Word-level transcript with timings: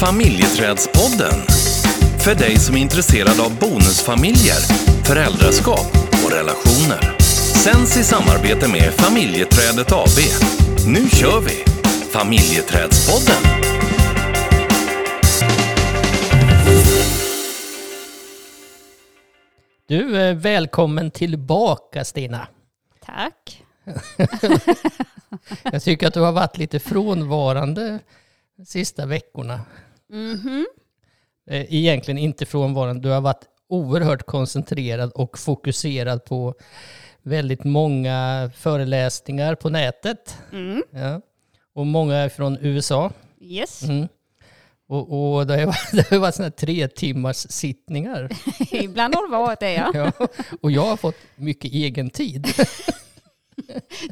Familjeträdspodden. 0.00 1.38
För 2.24 2.34
dig 2.34 2.56
som 2.56 2.76
är 2.76 2.80
intresserad 2.80 3.40
av 3.40 3.58
bonusfamiljer, 3.58 4.60
föräldraskap 5.04 5.90
och 6.24 6.32
relationer. 6.32 7.18
Sänds 7.64 7.96
i 7.96 8.04
samarbete 8.04 8.68
med 8.68 8.92
Familjeträdet 8.92 9.92
AB. 9.92 10.18
Nu 10.86 11.08
kör 11.08 11.40
vi! 11.40 11.64
Familjeträdspodden. 12.12 13.42
Du, 19.86 20.16
är 20.16 20.34
välkommen 20.34 21.10
tillbaka 21.10 22.04
Stina. 22.04 22.48
Tack. 23.04 23.62
Jag 25.62 25.82
tycker 25.82 26.08
att 26.08 26.14
du 26.14 26.20
har 26.20 26.32
varit 26.32 26.58
lite 26.58 26.78
frånvarande 26.78 27.98
de 28.56 28.66
sista 28.66 29.06
veckorna. 29.06 29.60
Mhm. 30.08 30.66
Eh, 31.50 31.74
Egentligen 31.74 32.18
inte 32.18 32.46
frånvarande, 32.46 33.02
du 33.02 33.08
har 33.08 33.20
varit 33.20 33.44
oerhört 33.68 34.22
koncentrerad 34.26 35.12
och 35.12 35.38
fokuserad 35.38 36.24
på 36.24 36.54
väldigt 37.22 37.64
många 37.64 38.50
föreläsningar 38.56 39.54
på 39.54 39.70
nätet. 39.70 40.36
Mm. 40.52 40.82
Ja. 40.90 41.20
Och 41.74 41.86
många 41.86 42.16
är 42.16 42.28
från 42.28 42.58
USA. 42.60 43.12
Yes. 43.40 43.82
Mm. 43.82 44.08
Och, 44.88 45.36
och 45.36 45.46
det 45.46 45.56
har 45.56 45.66
varit, 45.92 46.10
det 46.10 46.18
varit 46.18 46.38
här 46.38 46.50
tre 46.50 46.88
timmars 46.88 47.36
sittningar. 47.36 48.28
Ibland 48.72 49.14
har 49.14 49.22
det 49.26 49.30
varit 49.32 49.60
det 49.60 49.72
ja. 49.72 49.90
Ja. 50.18 50.28
Och 50.60 50.70
jag 50.70 50.82
har 50.86 50.96
fått 50.96 51.16
mycket 51.36 51.72
egen 51.72 52.10
tid. 52.10 52.46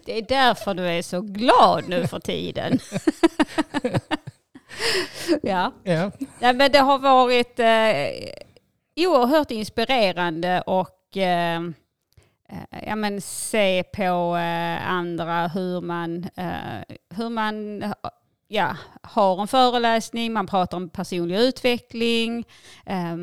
Det 0.05 0.19
är 0.19 0.23
därför 0.29 0.75
du 0.75 0.83
är 0.87 1.03
så 1.03 1.21
glad 1.21 1.89
nu 1.89 2.07
för 2.07 2.21
tiden. 2.21 2.79
ja. 5.43 5.73
Ja. 5.85 6.11
Nej, 6.39 6.55
men 6.55 6.73
det 6.73 6.79
har 6.79 6.99
varit 6.99 7.59
eh, 7.59 9.07
oerhört 9.07 9.51
inspirerande 9.51 10.61
och 10.61 11.17
eh, 11.17 11.61
eh, 12.49 12.85
ja, 12.87 12.97
men 12.97 13.21
se 13.21 13.83
på 13.83 14.37
eh, 14.37 14.91
andra 14.91 15.49
hur 15.49 15.81
man, 15.81 16.25
eh, 16.37 16.97
hur 17.17 17.29
man 17.29 17.85
ja, 18.49 18.77
har 19.03 19.41
en 19.41 19.49
föreläsning, 19.49 20.33
man 20.33 20.47
pratar 20.47 20.77
om 20.77 20.89
personlig 20.89 21.39
utveckling, 21.39 22.45
eh, 22.87 23.17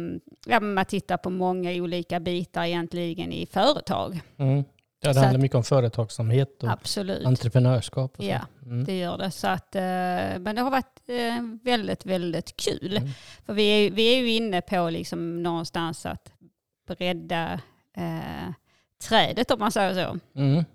ja, 0.45 0.59
man 0.59 0.85
tittar 0.85 1.17
på 1.17 1.29
många 1.29 1.71
olika 1.71 2.19
bitar 2.19 2.63
egentligen 2.63 3.31
i 3.31 3.45
företag. 3.45 4.21
Mm. 4.37 4.63
Ja, 5.03 5.09
det 5.09 5.13
Så 5.13 5.19
handlar 5.19 5.37
att- 5.37 5.41
mycket 5.41 5.55
om 5.55 5.63
företagsamhet 5.63 6.63
och 6.63 6.69
Absolut. 6.71 7.25
entreprenörskap. 7.25 8.17
Och. 8.17 8.23
Ja, 8.23 8.39
Mm. 8.65 8.83
det 8.85 8.97
gör 8.97 9.17
det. 9.17 9.31
Så 9.31 9.47
att, 9.47 9.75
eh, 9.75 9.81
men 9.81 10.55
det 10.55 10.61
har 10.61 10.71
varit 10.71 11.01
eh, 11.09 11.41
väldigt, 11.63 12.05
väldigt 12.05 12.57
kul. 12.57 12.97
Mm. 12.97 13.09
För 13.45 13.53
vi 13.53 13.63
är, 13.63 13.91
vi 13.91 14.13
är 14.13 14.17
ju 14.17 14.31
inne 14.31 14.61
på 14.61 14.89
liksom 14.89 15.43
någonstans 15.43 16.05
att 16.05 16.31
bredda 16.87 17.53
eh, 17.97 18.51
trädet 19.09 19.51
om 19.51 19.59
man 19.59 19.71
säger 19.71 19.93
så. 19.93 20.19
Mm. 20.39 20.65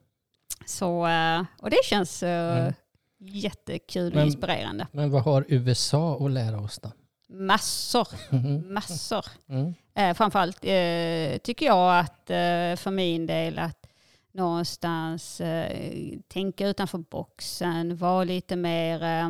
så 0.67 1.07
eh, 1.07 1.43
och 1.63 1.71
det 1.71 1.85
känns 1.85 2.23
Mm. 2.23 2.73
jättekul 3.21 4.09
och 4.13 4.15
Men- 4.17 4.27
inspirerande. 4.27 4.87
Men 4.93 5.11
vad 5.11 5.23
har 5.23 5.45
USA 5.49 6.25
att 6.27 6.31
lära 6.31 6.61
oss 6.61 6.79
då? 6.79 6.93
Massor, 7.29 8.09
Mhm. 8.35 8.75
massor. 8.75 9.25
Mm. 9.49 9.75
Eh, 9.95 10.15
framförallt 10.15 10.59
eh, 10.65 11.39
tycker 11.39 11.67
jag 11.67 11.99
att 11.99 12.31
eh, 12.31 12.77
för 12.77 12.91
min 12.91 13.27
del 13.27 13.59
att 13.59 13.88
någonstans 14.33 15.41
eh, 15.41 16.19
tänka 16.29 16.69
utanför 16.69 16.99
boxen, 16.99 17.97
vara 17.97 18.25
lite 18.25 18.57
mer, 18.57 19.03
eh, 19.03 19.29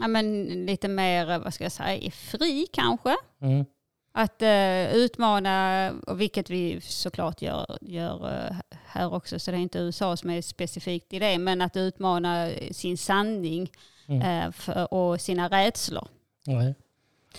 ja, 0.00 0.08
men 0.08 0.44
lite 0.44 0.88
mer, 0.88 1.38
vad 1.38 1.54
ska 1.54 1.64
jag 1.64 1.72
säga, 1.72 2.10
fri 2.10 2.66
kanske. 2.72 3.16
Mm. 3.40 3.64
Att 4.12 4.42
eh, 4.42 4.92
utmana, 4.94 5.92
och 6.06 6.20
vilket 6.20 6.50
vi 6.50 6.80
såklart 6.80 7.42
gör, 7.42 7.78
gör 7.80 8.46
eh, 8.50 8.56
här 8.84 9.14
också, 9.14 9.38
så 9.38 9.50
det 9.50 9.56
är 9.56 9.60
inte 9.60 9.78
USA 9.78 10.16
som 10.16 10.30
är 10.30 10.42
specifikt 10.42 11.12
i 11.12 11.18
det, 11.18 11.38
men 11.38 11.60
att 11.60 11.76
utmana 11.76 12.50
sin 12.70 12.98
sanning 12.98 13.70
Mm. 14.10 14.52
för, 14.52 14.94
och 14.94 15.20
sina 15.20 15.48
rädslor. 15.48 16.08
Nej. 16.46 16.74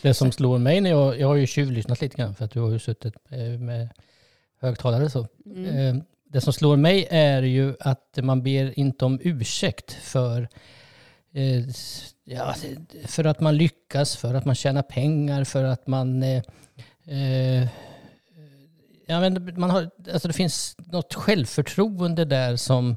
Det 0.02 0.14
som 0.14 0.32
slår 0.32 0.58
mig 0.58 0.82
när 0.82 0.90
jag, 0.90 1.20
jag 1.20 1.28
har 1.28 1.36
ju 1.36 1.48
tjuvlyssnat 1.48 2.02
lite 2.02 2.18
grann 2.18 2.36
för 2.36 2.46
att 2.46 2.52
du 2.52 2.60
har 2.60 2.70
ju 2.72 2.80
suttit 2.80 3.14
med 3.60 3.90
högtalare 4.60 5.10
så. 5.10 5.28
Mm. 5.46 6.02
Det 6.32 6.42
som 6.42 6.54
slår 6.54 6.78
mig 6.78 7.08
är 7.10 7.42
ju 7.44 7.76
att 7.80 8.20
man 8.22 8.44
ber 8.44 8.80
inte 8.80 9.06
om 9.06 9.20
ursäkt 9.24 9.92
för, 9.92 10.48
eh, 11.34 11.66
ja, 12.24 12.56
för 13.06 13.24
att 13.26 13.40
man 13.40 13.58
lyckas, 13.58 14.16
för 14.18 14.34
att 14.34 14.46
man 14.46 14.56
tjänar 14.56 14.82
pengar, 14.82 15.44
för 15.44 15.64
att 15.64 15.88
man... 15.88 16.24
eh, 16.24 16.44
eh, 17.08 17.68
Ja, 19.08 19.20
men 19.20 19.54
man 19.60 19.70
har, 19.70 19.90
alltså 20.14 20.28
det 20.28 20.34
finns 20.34 20.76
något 20.78 21.14
självförtroende 21.14 22.26
där 22.26 22.56
som... 22.56 22.92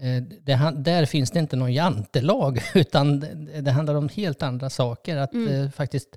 eh, 0.00 0.22
Det, 0.42 0.72
där 0.76 1.06
finns 1.06 1.30
det 1.30 1.38
inte 1.38 1.56
någon 1.56 1.72
jantelag, 1.72 2.60
utan 2.74 3.20
det, 3.20 3.60
det 3.60 3.70
handlar 3.70 3.94
om 3.94 4.08
helt 4.08 4.42
andra 4.42 4.70
saker. 4.70 5.16
Att 5.16 5.32
Mm. 5.32 5.62
eh, 5.64 5.70
faktiskt 5.70 6.16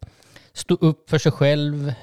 stå 0.54 0.74
upp 0.76 1.10
för 1.10 1.18
sig 1.18 1.32
själv, 1.32 1.94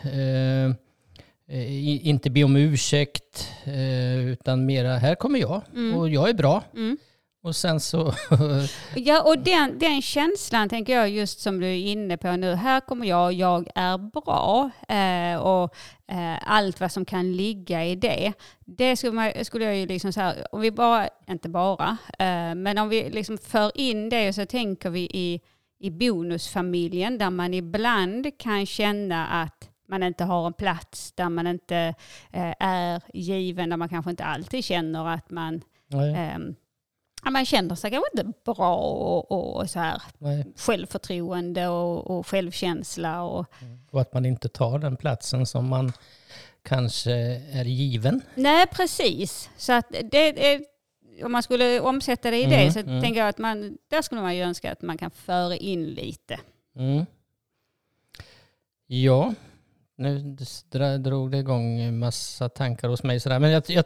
eh, 1.48 2.06
inte 2.08 2.30
be 2.30 2.44
om 2.44 2.56
ursäkt, 2.56 3.52
eh, 3.64 4.26
utan 4.26 4.66
mera 4.66 4.96
här 4.96 5.14
kommer 5.14 5.38
jag 5.38 5.62
Mm. 5.74 5.94
och 5.98 6.08
jag 6.08 6.28
är 6.28 6.34
bra. 6.34 6.62
Mm. 6.74 6.96
Och 7.42 7.56
sen 7.56 7.80
så... 7.80 8.14
Ja, 8.96 9.22
och 9.22 9.38
den, 9.38 9.78
den 9.78 10.02
känslan 10.02 10.68
tänker 10.68 10.92
jag 10.92 11.10
just 11.10 11.40
som 11.40 11.60
du 11.60 11.66
är 11.66 11.76
inne 11.76 12.16
på 12.16 12.36
nu. 12.36 12.54
Här 12.54 12.80
kommer 12.80 13.06
jag, 13.06 13.32
jag 13.32 13.68
är 13.74 13.98
bra. 13.98 14.70
Eh, 14.88 15.40
och 15.40 15.74
eh, 16.12 16.50
allt 16.50 16.80
vad 16.80 16.92
som 16.92 17.04
kan 17.04 17.32
ligga 17.32 17.84
i 17.84 17.94
det. 17.96 18.32
Det 18.64 18.96
skulle, 18.96 19.12
man, 19.12 19.32
skulle 19.44 19.64
jag 19.64 19.76
ju 19.76 19.86
liksom 19.86 20.12
så 20.12 20.20
här, 20.20 20.54
om 20.54 20.60
vi 20.60 20.70
bara, 20.70 21.08
inte 21.28 21.48
bara, 21.48 21.96
eh, 22.18 22.54
men 22.54 22.78
om 22.78 22.88
vi 22.88 23.10
liksom 23.10 23.38
för 23.38 23.80
in 23.80 24.08
det 24.08 24.32
så 24.32 24.46
tänker 24.46 24.90
vi 24.90 25.00
i, 25.00 25.40
i 25.80 25.90
bonusfamiljen 25.90 27.18
där 27.18 27.30
man 27.30 27.54
ibland 27.54 28.38
kan 28.38 28.66
känna 28.66 29.26
att 29.26 29.70
man 29.88 30.02
inte 30.02 30.24
har 30.24 30.46
en 30.46 30.52
plats, 30.52 31.12
där 31.12 31.28
man 31.28 31.46
inte 31.46 31.94
eh, 32.32 32.54
är 32.58 33.00
given, 33.14 33.70
där 33.70 33.76
man 33.76 33.88
kanske 33.88 34.10
inte 34.10 34.24
alltid 34.24 34.64
känner 34.64 35.08
att 35.08 35.30
man 35.30 35.62
ja, 37.24 37.30
man 37.30 37.46
känner 37.46 37.74
sig 37.74 37.90
kanske 37.90 38.10
inte 38.12 38.32
bra 38.44 38.76
och, 38.76 39.56
och 39.56 39.70
så 39.70 39.78
här 39.78 40.02
nej. 40.18 40.44
självförtroende 40.56 41.68
och, 41.68 42.10
och 42.10 42.26
självkänsla. 42.26 43.22
Och, 43.22 43.46
Och 43.90 44.00
att 44.00 44.12
man 44.14 44.26
inte 44.26 44.48
tar 44.48 44.78
den 44.78 44.96
platsen 44.96 45.46
som 45.46 45.68
man 45.68 45.92
kanske 46.62 47.12
är 47.52 47.64
given. 47.64 48.22
nej, 48.34 48.66
precis. 48.66 49.50
Så 49.56 49.72
att 49.72 49.86
det 50.10 50.54
är, 50.54 50.64
om 51.24 51.32
man 51.32 51.42
skulle 51.42 51.80
omsätta 51.80 52.30
det 52.30 52.36
i 52.36 52.44
Mm, 52.44 52.66
det 52.66 52.72
så 52.72 52.78
mm. 52.78 53.02
tänker 53.02 53.20
jag 53.20 53.28
att 53.28 53.38
man, 53.38 53.78
där 53.88 54.02
skulle 54.02 54.20
man 54.20 54.36
ju 54.36 54.42
önska 54.42 54.72
att 54.72 54.82
man 54.82 54.98
kan 54.98 55.10
föra 55.10 55.56
in 55.56 55.84
lite. 55.84 56.40
Mm. 56.76 57.06
Ja, 58.86 59.34
nu 59.96 60.36
drog 60.98 61.30
det 61.30 61.38
igång 61.38 61.80
en 61.80 61.98
massa 61.98 62.48
tankar 62.48 62.88
hos 62.88 63.02
mig. 63.02 63.20
Sådär. 63.20 63.38
Men 63.38 63.50
jag, 63.50 63.62
jag, 63.66 63.84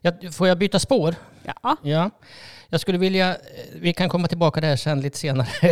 jag, 0.00 0.34
får 0.34 0.48
jag 0.48 0.58
byta 0.58 0.78
spår? 0.78 1.14
Ja, 1.42 1.76
Ja. 1.82 2.10
Jag 2.68 2.80
skulle 2.80 2.98
vilja, 2.98 3.36
vi 3.74 3.92
kan 3.92 4.08
komma 4.08 4.28
tillbaka 4.28 4.60
där 4.60 4.76
sen 4.76 5.00
lite 5.00 5.18
senare. 5.18 5.48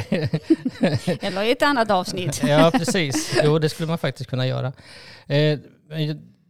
eller 1.21 1.43
i 1.43 1.51
ett 1.51 1.63
annat 1.63 1.91
avsnitt. 1.91 2.43
ja, 2.47 2.71
precis. 2.75 3.41
Jo, 3.45 3.59
det 3.59 3.69
skulle 3.69 3.89
man 3.89 3.99
faktiskt 3.99 4.31
kunna 4.31 4.47
göra. 4.47 4.73
Eh, 5.27 5.59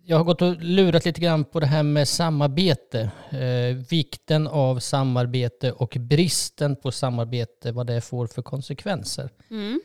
jag 0.05 0.17
har 0.17 0.25
gått 0.25 0.43
och 0.43 0.57
lurat 0.61 1.05
lite 1.05 1.21
grann 1.21 1.45
på 1.45 1.61
det 1.61 1.67
här 1.67 1.83
med 1.83 2.09
samarbete. 2.09 3.11
Eh, 3.31 3.77
vikten 3.91 4.47
av 4.47 4.79
samarbete 4.79 5.73
och 5.73 5.97
bristen 6.01 6.77
på 6.77 6.93
samarbete, 6.93 7.73
vad 7.73 7.87
det 7.87 8.01
får 8.01 8.27
för 8.27 8.43
konsekvenser. 8.43 9.31
Mm. 9.51 9.81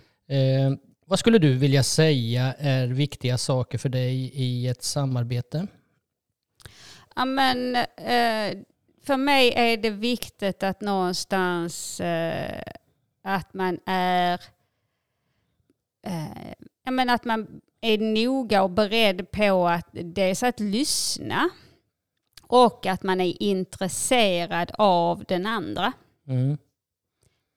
Vad 1.09 1.19
skulle 1.19 1.38
du 1.38 1.54
vilja 1.54 1.83
säga 1.83 2.54
är 2.54 2.88
viktiga 2.88 3.38
saker 3.38 3.77
för 3.77 3.89
dig 3.89 4.31
i 4.33 4.68
ett 4.68 4.83
samarbete? 4.83 5.68
Ja, 7.15 7.25
men, 7.25 7.75
eh, 7.75 8.57
för 9.04 9.18
mig 9.18 9.54
är 9.56 9.77
det 9.77 9.89
viktigt 9.89 10.63
att 10.63 10.81
någonstans 10.81 12.00
eh, 12.00 12.62
att 13.24 13.54
man 13.54 13.80
är 13.86 14.33
eh, 16.04 16.54
ja, 16.83 16.92
men 16.92 17.10
att 17.10 17.25
man 17.25 17.62
är 17.81 17.98
noga 17.98 18.63
och 18.63 18.71
beredd 18.71 19.31
på 19.31 19.68
att 19.68 19.89
dels 19.92 20.44
att 20.44 20.60
lyssna 20.60 21.50
och 22.42 22.86
att 22.86 23.03
man 23.03 23.21
är 23.21 23.44
intresserad 23.44 24.71
av 24.74 25.24
den 25.27 25.45
andra. 25.45 25.94
Mm. 26.27 26.57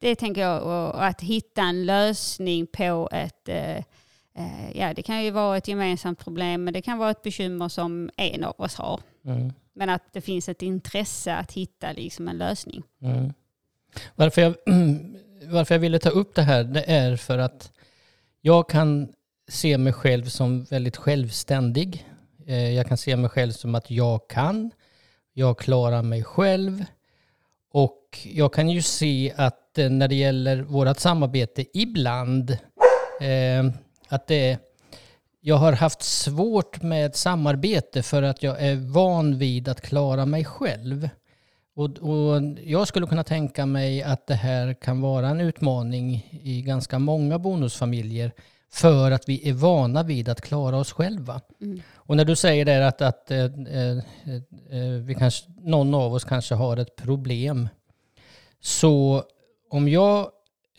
Det 0.00 0.14
tänker 0.14 0.41
jag, 0.41 0.62
och 0.62 1.06
att 1.06 1.20
hitta 1.20 1.62
en 1.62 1.87
lösning 1.87 2.67
på 2.67 3.08
ett, 3.12 3.49
eh, 3.49 3.76
eh, 4.35 4.70
ja 4.75 4.94
det 4.94 5.02
kan 5.02 5.25
ju 5.25 5.31
vara 5.31 5.56
ett 5.56 5.69
gemensamt 5.69 6.19
problem 6.19 6.64
men 6.64 6.75
det 6.75 6.82
kan 6.82 6.99
vara 6.99 7.11
ett 7.11 7.23
bekymmer 7.23 7.69
som 7.69 8.11
en 8.17 8.44
av 8.44 8.55
oss 8.58 8.75
har. 8.75 9.00
Mm. 9.25 9.52
Men 9.73 9.88
att 9.88 10.12
det 10.12 10.20
finns 10.20 10.49
ett 10.49 10.62
intresse 10.62 11.35
att 11.35 11.52
hitta 11.52 11.93
liksom 11.93 12.29
en 12.29 12.38
lösning. 12.38 12.82
Mm. 13.02 13.32
Varför 14.14 14.43
jag 14.43 14.55
varför 15.47 15.75
jag 15.75 15.81
ville 15.81 15.99
ta 15.99 16.11
upp 16.11 16.35
det 16.35 16.43
här, 16.43 16.64
det 16.64 16.91
är 16.91 17.17
för 17.17 17.38
att 17.38 17.73
jag 18.41 18.69
kan 18.69 19.12
se 19.49 19.79
mig 19.79 19.93
själv 19.93 20.25
som 20.25 20.64
väldigt 20.64 20.96
självständig. 20.96 22.06
Eh, 22.46 22.75
jag 22.75 22.87
kan 22.87 22.96
se 22.96 23.17
mig 23.17 23.31
själv 23.31 23.53
som 23.53 23.75
att 23.75 23.91
jag 23.91 24.29
kan, 24.29 24.70
jag 25.32 25.58
klarar 25.58 26.03
mig 26.03 26.25
själv. 26.25 26.85
Och 27.73 28.19
jag 28.25 28.53
kan 28.53 28.70
ju 28.70 28.82
se 28.82 29.32
att 29.37 29.59
eh, 29.78 29.90
när 29.90 30.08
det 30.08 30.14
gäller 30.14 30.62
vårt 30.62 30.99
samarbete 30.99 31.64
ibland, 31.78 32.50
eh, 33.20 33.64
att 34.08 34.26
det 34.26 34.58
jag 35.40 35.56
har 35.56 35.72
haft 35.72 36.02
svårt 36.02 36.82
med 36.82 37.17
samarbete 37.17 38.02
för 38.02 38.22
att 38.22 38.43
jag 38.43 38.62
är 38.62 38.76
van 38.76 39.38
vid 39.38 39.69
att 39.69 39.81
klara 39.81 40.26
mig 40.26 40.44
själv. 40.44 41.08
Och, 41.75 41.99
och, 41.99 42.43
jag 42.64 42.88
skulle 42.88 43.06
kunna 43.06 43.25
tänka 43.25 43.67
mig 43.67 44.02
att 44.02 44.26
det 44.26 44.34
här 44.34 44.75
kan 44.75 45.00
vara 45.00 45.28
en 45.28 45.40
utmaning 45.40 46.26
i 46.43 46.62
ganska 46.62 46.99
många 46.99 47.38
bonusfamiljer 47.38 48.32
för 48.72 49.11
att 49.11 49.28
vi 49.28 49.49
är 49.49 49.52
vana 49.52 50.02
vid 50.02 50.28
att 50.28 50.40
klara 50.40 50.76
oss 50.76 50.93
själva. 50.93 51.40
Mm. 51.61 51.82
Och 51.94 52.17
när 52.17 52.25
du 52.25 52.37
säger 52.37 52.64
där 52.64 52.81
att, 52.81 53.02
att 53.02 53.31
eh, 53.31 53.44
eh, 53.44 53.99
eh, 54.70 54.90
vi 55.02 55.14
kanske, 55.19 55.50
någon 55.61 55.94
av 55.94 56.14
oss 56.14 56.25
kanske 56.25 56.55
har 56.55 56.76
ett 56.76 56.96
problem. 56.96 57.69
Så 58.61 59.25
om 59.70 59.88
jag 59.88 60.31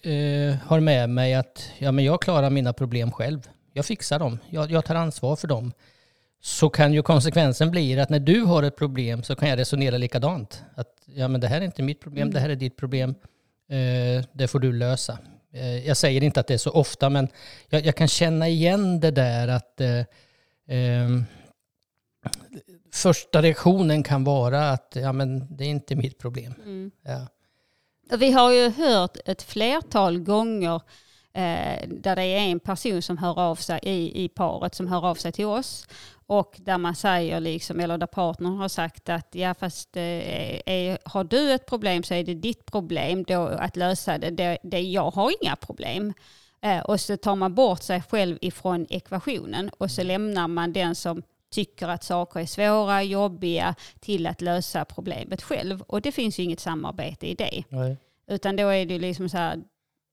eh, 0.03 0.55
har 0.65 0.79
med 0.79 1.09
mig 1.09 1.33
att 1.33 1.71
ja, 1.77 1.91
men 1.91 2.05
jag 2.05 2.21
klarar 2.21 2.49
mina 2.49 2.73
problem 2.73 3.11
själv. 3.11 3.49
Jag 3.73 3.85
fixar 3.85 4.19
dem. 4.19 4.39
Jag, 4.49 4.71
jag 4.71 4.85
tar 4.85 4.95
ansvar 4.95 5.35
för 5.35 5.47
dem 5.47 5.73
så 6.41 6.69
kan 6.69 6.93
ju 6.93 7.01
konsekvensen 7.01 7.71
bli 7.71 7.99
att 7.99 8.09
när 8.09 8.19
du 8.19 8.41
har 8.41 8.63
ett 8.63 8.75
problem 8.75 9.23
så 9.23 9.35
kan 9.35 9.49
jag 9.49 9.59
resonera 9.59 9.97
likadant. 9.97 10.63
Att 10.75 10.95
ja, 11.05 11.27
men 11.27 11.41
det 11.41 11.47
här 11.47 11.61
är 11.61 11.65
inte 11.65 11.83
mitt 11.83 12.01
problem, 12.01 12.21
mm. 12.21 12.33
det 12.33 12.39
här 12.39 12.49
är 12.49 12.55
ditt 12.55 12.77
problem. 12.77 13.15
Eh, 13.69 14.25
det 14.31 14.47
får 14.47 14.59
du 14.59 14.73
lösa. 14.73 15.17
Eh, 15.53 15.87
jag 15.87 15.97
säger 15.97 16.23
inte 16.23 16.39
att 16.39 16.47
det 16.47 16.53
är 16.53 16.57
så 16.57 16.71
ofta, 16.71 17.09
men 17.09 17.27
jag, 17.69 17.85
jag 17.85 17.95
kan 17.95 18.07
känna 18.07 18.47
igen 18.47 18.99
det 18.99 19.11
där 19.11 19.47
att 19.47 19.81
eh, 19.81 20.05
ehm, 20.67 21.25
första 22.93 23.41
reaktionen 23.41 24.03
kan 24.03 24.23
vara 24.23 24.69
att 24.69 24.97
ja, 25.01 25.13
men 25.13 25.55
det 25.55 25.63
är 25.63 25.69
inte 25.69 25.95
mitt 25.95 26.19
problem. 26.19 26.53
Mm. 26.63 26.91
Ja. 27.03 27.27
Vi 28.17 28.31
har 28.31 28.51
ju 28.51 28.69
hört 28.69 29.17
ett 29.25 29.41
flertal 29.41 30.19
gånger 30.19 30.75
eh, 31.33 31.87
där 31.87 32.15
det 32.15 32.23
är 32.23 32.39
en 32.39 32.59
person 32.59 33.01
som 33.01 33.17
hör 33.17 33.39
av 33.39 33.55
sig 33.55 33.79
i, 33.83 34.23
i 34.23 34.29
paret 34.29 34.75
som 34.75 34.87
hör 34.87 35.05
av 35.05 35.15
sig 35.15 35.31
till 35.31 35.45
oss 35.45 35.87
och 36.31 36.55
där 36.59 36.77
man 36.77 36.95
säger, 36.95 37.39
liksom, 37.39 37.79
eller 37.79 37.97
där 37.97 38.07
partnern 38.07 38.57
har 38.57 38.67
sagt 38.67 39.09
att 39.09 39.27
ja 39.31 39.53
fast 39.53 39.97
eh, 39.97 40.03
är, 40.65 41.09
har 41.09 41.23
du 41.23 41.51
ett 41.51 41.65
problem 41.65 42.03
så 42.03 42.13
är 42.13 42.23
det 42.23 42.33
ditt 42.33 42.65
problem 42.65 43.23
då 43.23 43.47
att 43.47 43.75
lösa 43.75 44.17
det. 44.17 44.29
det, 44.29 44.57
det 44.63 44.79
jag 44.79 45.11
har 45.11 45.33
inga 45.41 45.55
problem. 45.55 46.13
Eh, 46.61 46.79
och 46.79 46.99
så 46.99 47.17
tar 47.17 47.35
man 47.35 47.55
bort 47.55 47.83
sig 47.83 48.01
själv 48.09 48.37
ifrån 48.41 48.87
ekvationen 48.89 49.69
och 49.77 49.91
så 49.91 50.03
lämnar 50.03 50.47
man 50.47 50.73
den 50.73 50.95
som 50.95 51.23
tycker 51.51 51.87
att 51.87 52.03
saker 52.03 52.39
är 52.39 52.45
svåra, 52.45 53.03
jobbiga 53.03 53.75
till 53.99 54.27
att 54.27 54.41
lösa 54.41 54.85
problemet 54.85 55.41
själv. 55.41 55.81
Och 55.81 56.01
det 56.01 56.11
finns 56.11 56.39
ju 56.39 56.43
inget 56.43 56.59
samarbete 56.59 57.27
i 57.27 57.35
det. 57.35 57.63
Nej. 57.69 57.97
Utan 58.27 58.55
då 58.55 58.67
är 58.67 58.85
det 58.85 58.99
liksom 58.99 59.29
så 59.29 59.37
här, 59.37 59.59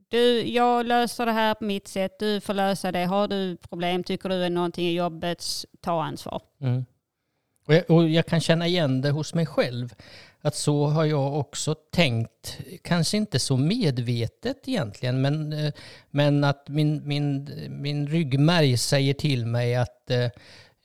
du, 0.08 0.48
jag 0.48 0.86
löser 0.86 1.26
det 1.26 1.32
här 1.32 1.54
på 1.54 1.64
mitt 1.64 1.88
sätt, 1.88 2.18
du 2.18 2.40
får 2.40 2.54
lösa 2.54 2.92
det. 2.92 3.04
Har 3.04 3.28
du 3.28 3.56
problem, 3.56 4.04
tycker 4.04 4.28
du 4.28 4.34
är 4.34 4.50
någonting 4.50 4.86
i 4.86 4.92
jobbet, 4.92 5.44
ta 5.80 6.02
ansvar. 6.02 6.42
Mm. 6.60 6.84
Och, 7.66 7.74
jag, 7.74 7.90
och 7.90 8.08
jag 8.08 8.26
kan 8.26 8.40
känna 8.40 8.66
igen 8.66 9.00
det 9.00 9.10
hos 9.10 9.34
mig 9.34 9.46
själv. 9.46 9.94
Att 10.40 10.54
så 10.54 10.86
har 10.86 11.04
jag 11.04 11.38
också 11.38 11.74
tänkt, 11.74 12.58
kanske 12.82 13.16
inte 13.16 13.38
så 13.38 13.56
medvetet 13.56 14.68
egentligen, 14.68 15.20
men, 15.20 15.52
eh, 15.52 15.72
men 16.10 16.44
att 16.44 16.68
min, 16.68 17.08
min, 17.08 17.50
min 17.70 18.08
ryggmärg 18.08 18.76
säger 18.76 19.14
till 19.14 19.46
mig 19.46 19.74
att 19.74 20.10
eh, 20.10 20.28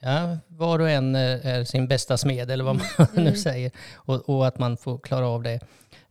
ja, 0.03 0.37
var 0.47 0.79
och 0.79 0.89
en 0.89 1.15
är 1.15 1.63
sin 1.63 1.87
bästa 1.87 2.17
smed, 2.17 2.51
eller 2.51 2.63
vad 2.63 2.75
man 2.75 2.85
mm. 3.13 3.23
nu 3.23 3.35
säger, 3.35 3.71
och, 3.95 4.29
och, 4.29 4.47
att 4.47 4.59
man 4.59 4.77
får 4.77 4.97
klara 4.97 5.27
av 5.27 5.43
det. 5.43 5.59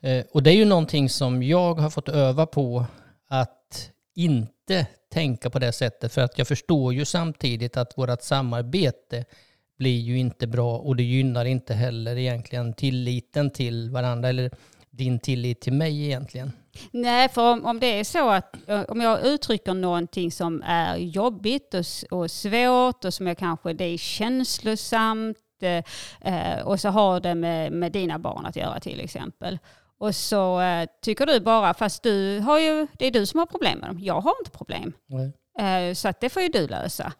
Eh, 0.00 0.24
och 0.32 0.42
det 0.42 0.50
är 0.50 0.56
ju 0.56 0.64
någonting 0.64 1.08
som 1.08 1.42
jag 1.42 1.74
har 1.74 1.90
fått 1.90 2.08
öva 2.08 2.46
på 2.46 2.86
att 3.28 3.90
inte 4.14 4.86
tänka 5.12 5.50
på 5.50 5.58
det 5.58 5.72
sättet. 5.72 6.12
För 6.12 6.20
att 6.20 6.38
jag 6.38 6.48
förstår 6.48 6.94
ju 6.94 7.04
samtidigt 7.04 7.76
att 7.76 7.98
vårt 7.98 8.22
samarbete 8.22 9.24
blir 9.78 10.00
ju 10.00 10.18
inte 10.18 10.46
bra 10.46 10.78
och 10.78 10.96
det 10.96 11.02
gynnar 11.02 11.44
inte 11.44 11.74
heller 11.74 12.16
egentligen 12.18 12.72
tilliten 12.72 13.50
till 13.50 13.90
varandra 13.90 14.28
eller 14.28 14.50
din 14.90 15.18
tillit 15.18 15.60
till 15.60 15.72
mig 15.72 16.04
egentligen. 16.04 16.52
Nej, 16.90 17.28
för 17.28 17.52
om, 17.52 17.66
om 17.66 17.80
det 17.80 17.86
är 18.00 18.04
så 18.04 18.28
att 18.28 18.56
om 18.88 19.00
jag 19.00 19.26
uttrycker 19.26 19.74
någonting 19.74 20.32
som 20.32 20.62
är 20.66 20.96
jobbigt 20.96 21.74
och, 21.74 22.18
och 22.18 22.30
svårt 22.30 23.04
och 23.04 23.14
som 23.14 23.26
jag 23.26 23.38
kanske 23.38 23.72
det 23.72 23.84
är 23.84 23.98
känslosamt 23.98 25.38
eh, 26.20 26.60
och 26.64 26.80
så 26.80 26.88
har 26.88 27.20
det 27.20 27.34
med, 27.34 27.72
med 27.72 27.92
dina 27.92 28.18
barn 28.18 28.46
att 28.46 28.56
göra 28.56 28.80
till 28.80 29.00
exempel. 29.00 29.58
Och 29.98 30.14
så 30.14 30.60
eh, 30.60 30.88
tycker 31.02 31.26
du 31.26 31.40
bara, 31.40 31.74
fast 31.74 32.02
du 32.02 32.38
har 32.38 32.58
ju, 32.58 32.86
det 32.98 33.06
är 33.06 33.10
du 33.10 33.26
som 33.26 33.38
har 33.38 33.46
problem 33.46 33.78
med 33.78 33.88
dem. 33.88 33.98
Jag 34.00 34.20
har 34.20 34.34
inte 34.40 34.50
problem. 34.50 34.92
Eh, 35.58 35.94
så 35.94 36.08
att 36.08 36.20
det 36.20 36.30
får 36.30 36.42
ju 36.42 36.48
du 36.48 36.66
lösa. 36.66 37.12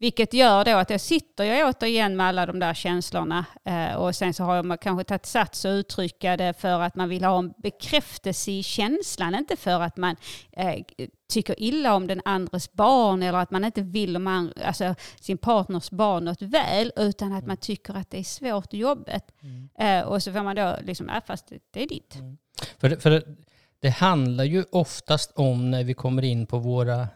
Vilket 0.00 0.34
gör 0.34 0.64
då 0.64 0.70
att 0.70 0.90
jag 0.90 1.00
sitter 1.00 1.44
jag 1.44 1.68
återigen 1.68 2.16
med 2.16 2.26
alla 2.26 2.46
de 2.46 2.58
där 2.58 2.74
känslorna 2.74 3.44
eh, 3.64 3.94
och 3.94 4.16
sen 4.16 4.34
så 4.34 4.44
har 4.44 4.62
man 4.62 4.78
kanske 4.78 5.04
tagit 5.04 5.26
sats 5.26 5.64
och 5.64 5.68
uttrycka 5.68 6.36
det 6.36 6.60
för 6.60 6.80
att 6.80 6.94
man 6.94 7.08
vill 7.08 7.24
ha 7.24 7.38
en 7.38 7.52
bekräftelse 7.58 8.50
i 8.50 8.62
känslan, 8.62 9.34
inte 9.34 9.56
för 9.56 9.80
att 9.80 9.96
man 9.96 10.16
eh, 10.52 10.84
tycker 11.32 11.62
illa 11.62 11.94
om 11.94 12.06
den 12.06 12.20
andres 12.24 12.72
barn 12.72 13.22
eller 13.22 13.38
att 13.38 13.50
man 13.50 13.64
inte 13.64 13.82
vill 13.82 14.18
man, 14.18 14.52
alltså, 14.64 14.94
sin 15.20 15.38
partners 15.38 15.90
barn 15.90 16.24
något 16.24 16.42
väl, 16.42 16.92
utan 16.96 17.32
att 17.32 17.46
man 17.46 17.56
tycker 17.56 17.94
att 17.94 18.10
det 18.10 18.18
är 18.18 18.24
svårt 18.24 18.66
och 18.66 18.74
jobbigt. 18.74 19.24
Mm. 19.42 19.68
Eh, 19.78 20.08
och 20.08 20.22
så 20.22 20.32
får 20.32 20.42
man 20.42 20.56
då 20.56 20.76
liksom, 20.82 21.08
ja, 21.08 21.20
fast 21.26 21.48
det, 21.48 21.58
det 21.70 21.82
är 21.82 21.88
ditt. 21.88 22.14
Mm. 22.14 22.38
För, 22.78 22.96
för 22.96 23.36
det 23.80 23.90
handlar 23.90 24.44
ju 24.44 24.64
oftast 24.72 25.32
om 25.34 25.70
när 25.70 25.84
vi 25.84 25.94
kommer 25.94 26.22
in 26.22 26.46
på 26.46 26.58
våra 26.58 27.08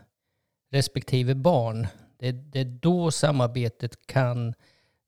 respektive 0.73 1.35
barn 1.35 1.87
det, 2.25 2.33
det 2.33 2.61
är 2.61 2.65
då 2.65 3.11
samarbetet 3.11 4.07
kan 4.07 4.49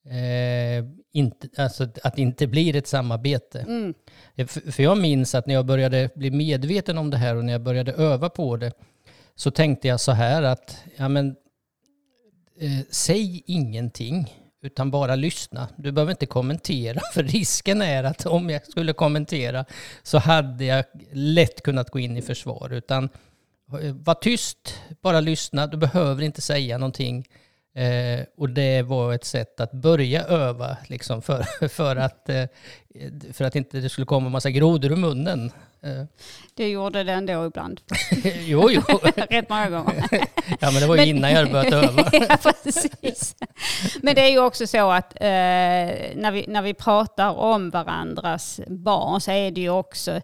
eh, 0.05 0.85
inte, 1.13 1.49
alltså 1.63 1.89
att 2.03 2.17
det 2.17 2.23
inte 2.23 2.47
blir 2.47 2.77
ett 2.77 2.87
samarbete. 2.87 3.61
Mm. 3.61 3.95
För, 4.37 4.73
för 4.73 4.83
jag 4.83 4.99
minns 4.99 5.35
att 5.35 5.47
när 5.47 5.55
jag 5.55 5.67
började 5.67 6.11
bli 6.15 6.31
medveten 6.31 6.99
om 6.99 7.11
det 7.11 7.17
här 7.17 7.37
och 7.37 7.45
när 7.45 7.53
jag 7.53 7.63
började 7.63 7.93
öva 7.93 8.29
på 8.29 8.57
det 8.57 8.73
så 9.35 9.51
tänkte 9.51 9.89
jag 9.89 10.01
så 10.01 10.13
här 10.13 10.43
att 10.43 10.77
ja, 10.97 11.09
men, 11.09 11.37
eh, 12.59 12.87
säg 12.91 13.43
ingenting 13.47 14.35
utan 14.63 14.91
bara 14.91 15.15
lyssna. 15.15 15.69
Du 15.77 15.93
behöver 15.93 16.13
inte 16.13 16.27
kommentera, 16.27 17.01
för 17.15 17.23
risken 17.23 17.83
är 17.83 18.05
att 18.05 18.27
om 18.27 18.51
jag 18.51 18.67
skulle 18.67 18.93
kommentera 18.93 19.65
så 20.03 20.19
hade 20.19 20.65
jag 20.65 20.85
lätt 21.13 21.63
kunnat 21.63 21.91
gå 21.91 21.99
in 21.99 22.17
i 22.17 22.23
försvar. 22.23 22.73
Utan 22.73 23.09
var 23.93 24.15
tyst, 24.15 24.81
bara 25.03 25.21
lyssna, 25.21 25.67
du 25.67 25.77
behöver 25.77 26.23
inte 26.23 26.41
säga 26.41 26.79
någonting. 26.79 27.27
Eh, 27.77 28.25
och 28.37 28.51
det 28.51 28.83
var 28.83 29.15
ett 29.15 29.25
sätt 29.25 29.61
att 29.61 29.73
börja 29.73 30.25
öva 30.25 30.77
liksom 30.87 31.23
för, 31.23 31.69
för, 31.69 31.97
att, 31.97 32.29
eh, 32.29 32.45
för 33.33 33.45
att 33.45 33.57
inte 33.57 33.81
det 33.81 33.89
skulle 33.89 34.07
komma 34.07 34.27
en 34.27 34.33
massa 34.33 34.51
grodor 34.51 34.93
ur 34.93 34.97
munnen. 34.97 35.51
Eh. 35.83 36.05
Det 36.55 36.69
gjorde 36.69 37.05
det 37.05 37.13
ändå 37.13 37.47
ibland. 37.47 37.81
jo, 38.47 38.71
jo. 38.71 38.83
Rätt 39.17 39.49
många 39.49 39.71
gånger. 39.71 40.05
ja, 40.61 40.71
men 40.71 40.75
det 40.75 40.87
var 40.87 40.97
ju 40.97 41.07
innan 41.07 41.31
jag 41.31 41.39
hade 41.39 41.51
börjat 41.51 41.73
öva. 41.73 42.11
ja, 42.13 42.53
precis. 42.63 43.37
Men 44.03 44.15
det 44.15 44.21
är 44.21 44.31
ju 44.31 44.39
också 44.39 44.67
så 44.67 44.91
att 44.91 45.13
eh, 45.21 45.27
när, 46.15 46.33
vi, 46.33 46.45
när 46.49 46.63
vi 46.63 46.75
pratar 46.75 47.31
om 47.31 47.71
varandras 47.71 48.61
barn 48.67 49.21
så 49.21 49.31
är 49.31 49.51
det 49.51 49.61
ju 49.61 49.71
också 49.71 50.21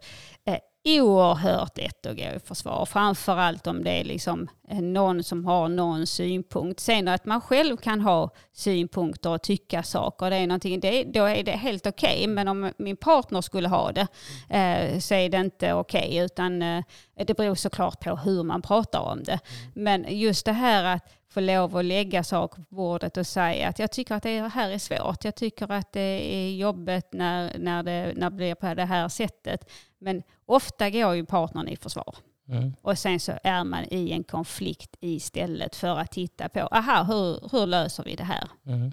oerhört 0.84 1.78
lätt 1.78 2.06
att 2.06 2.16
gå 2.16 2.22
i 2.22 2.38
försvar. 2.44 2.86
Framförallt 2.86 3.66
om 3.66 3.84
det 3.84 3.90
är 3.90 4.04
liksom 4.04 4.48
någon 4.68 5.22
som 5.22 5.44
har 5.44 5.68
någon 5.68 6.06
synpunkt. 6.06 6.80
Sen 6.80 7.08
att 7.08 7.24
man 7.24 7.40
själv 7.40 7.76
kan 7.76 8.00
ha 8.00 8.30
synpunkter 8.52 9.30
och 9.30 9.42
tycka 9.42 9.82
saker, 9.82 10.30
det 10.30 10.36
är 10.36 10.46
någonting, 10.46 10.80
det, 10.80 11.04
då 11.04 11.24
är 11.24 11.42
det 11.42 11.52
helt 11.52 11.86
okej. 11.86 12.16
Okay. 12.16 12.26
Men 12.26 12.48
om 12.48 12.72
min 12.76 12.96
partner 12.96 13.40
skulle 13.40 13.68
ha 13.68 13.92
det 13.92 14.06
eh, 14.48 14.98
så 14.98 15.14
är 15.14 15.28
det 15.28 15.38
inte 15.38 15.72
okej. 15.72 16.08
Okay, 16.08 16.24
utan 16.24 16.62
eh, 16.62 16.84
det 17.26 17.36
beror 17.36 17.54
såklart 17.54 18.00
på 18.00 18.16
hur 18.16 18.42
man 18.42 18.62
pratar 18.62 19.00
om 19.00 19.22
det. 19.22 19.38
Men 19.74 20.06
just 20.08 20.44
det 20.44 20.52
här 20.52 20.84
att 20.84 21.21
få 21.32 21.40
lov 21.40 21.76
att 21.76 21.84
lägga 21.84 22.24
saker 22.24 22.62
på 22.62 22.74
bordet 22.74 23.16
och 23.16 23.26
säga 23.26 23.68
att 23.68 23.78
jag 23.78 23.92
tycker 23.92 24.14
att 24.14 24.22
det 24.22 24.48
här 24.48 24.70
är 24.70 24.78
svårt. 24.78 25.24
Jag 25.24 25.34
tycker 25.34 25.72
att 25.72 25.92
det 25.92 26.34
är 26.34 26.54
jobbigt 26.54 27.12
när, 27.12 27.58
när, 27.58 27.82
det, 27.82 28.12
när 28.16 28.30
det 28.30 28.36
blir 28.36 28.54
på 28.54 28.74
det 28.74 28.84
här 28.84 29.08
sättet. 29.08 29.70
Men 29.98 30.22
ofta 30.46 30.90
går 30.90 31.14
ju 31.14 31.26
partnern 31.26 31.68
i 31.68 31.76
försvar. 31.76 32.16
Mm. 32.48 32.72
Och 32.82 32.98
sen 32.98 33.20
så 33.20 33.32
är 33.42 33.64
man 33.64 33.84
i 33.90 34.12
en 34.12 34.24
konflikt 34.24 34.96
istället 35.00 35.76
för 35.76 35.98
att 35.98 36.12
titta 36.12 36.48
på, 36.48 36.60
aha, 36.60 37.02
hur, 37.02 37.48
hur 37.52 37.66
löser 37.66 38.04
vi 38.04 38.16
det 38.16 38.24
här? 38.24 38.48
Mm. 38.66 38.92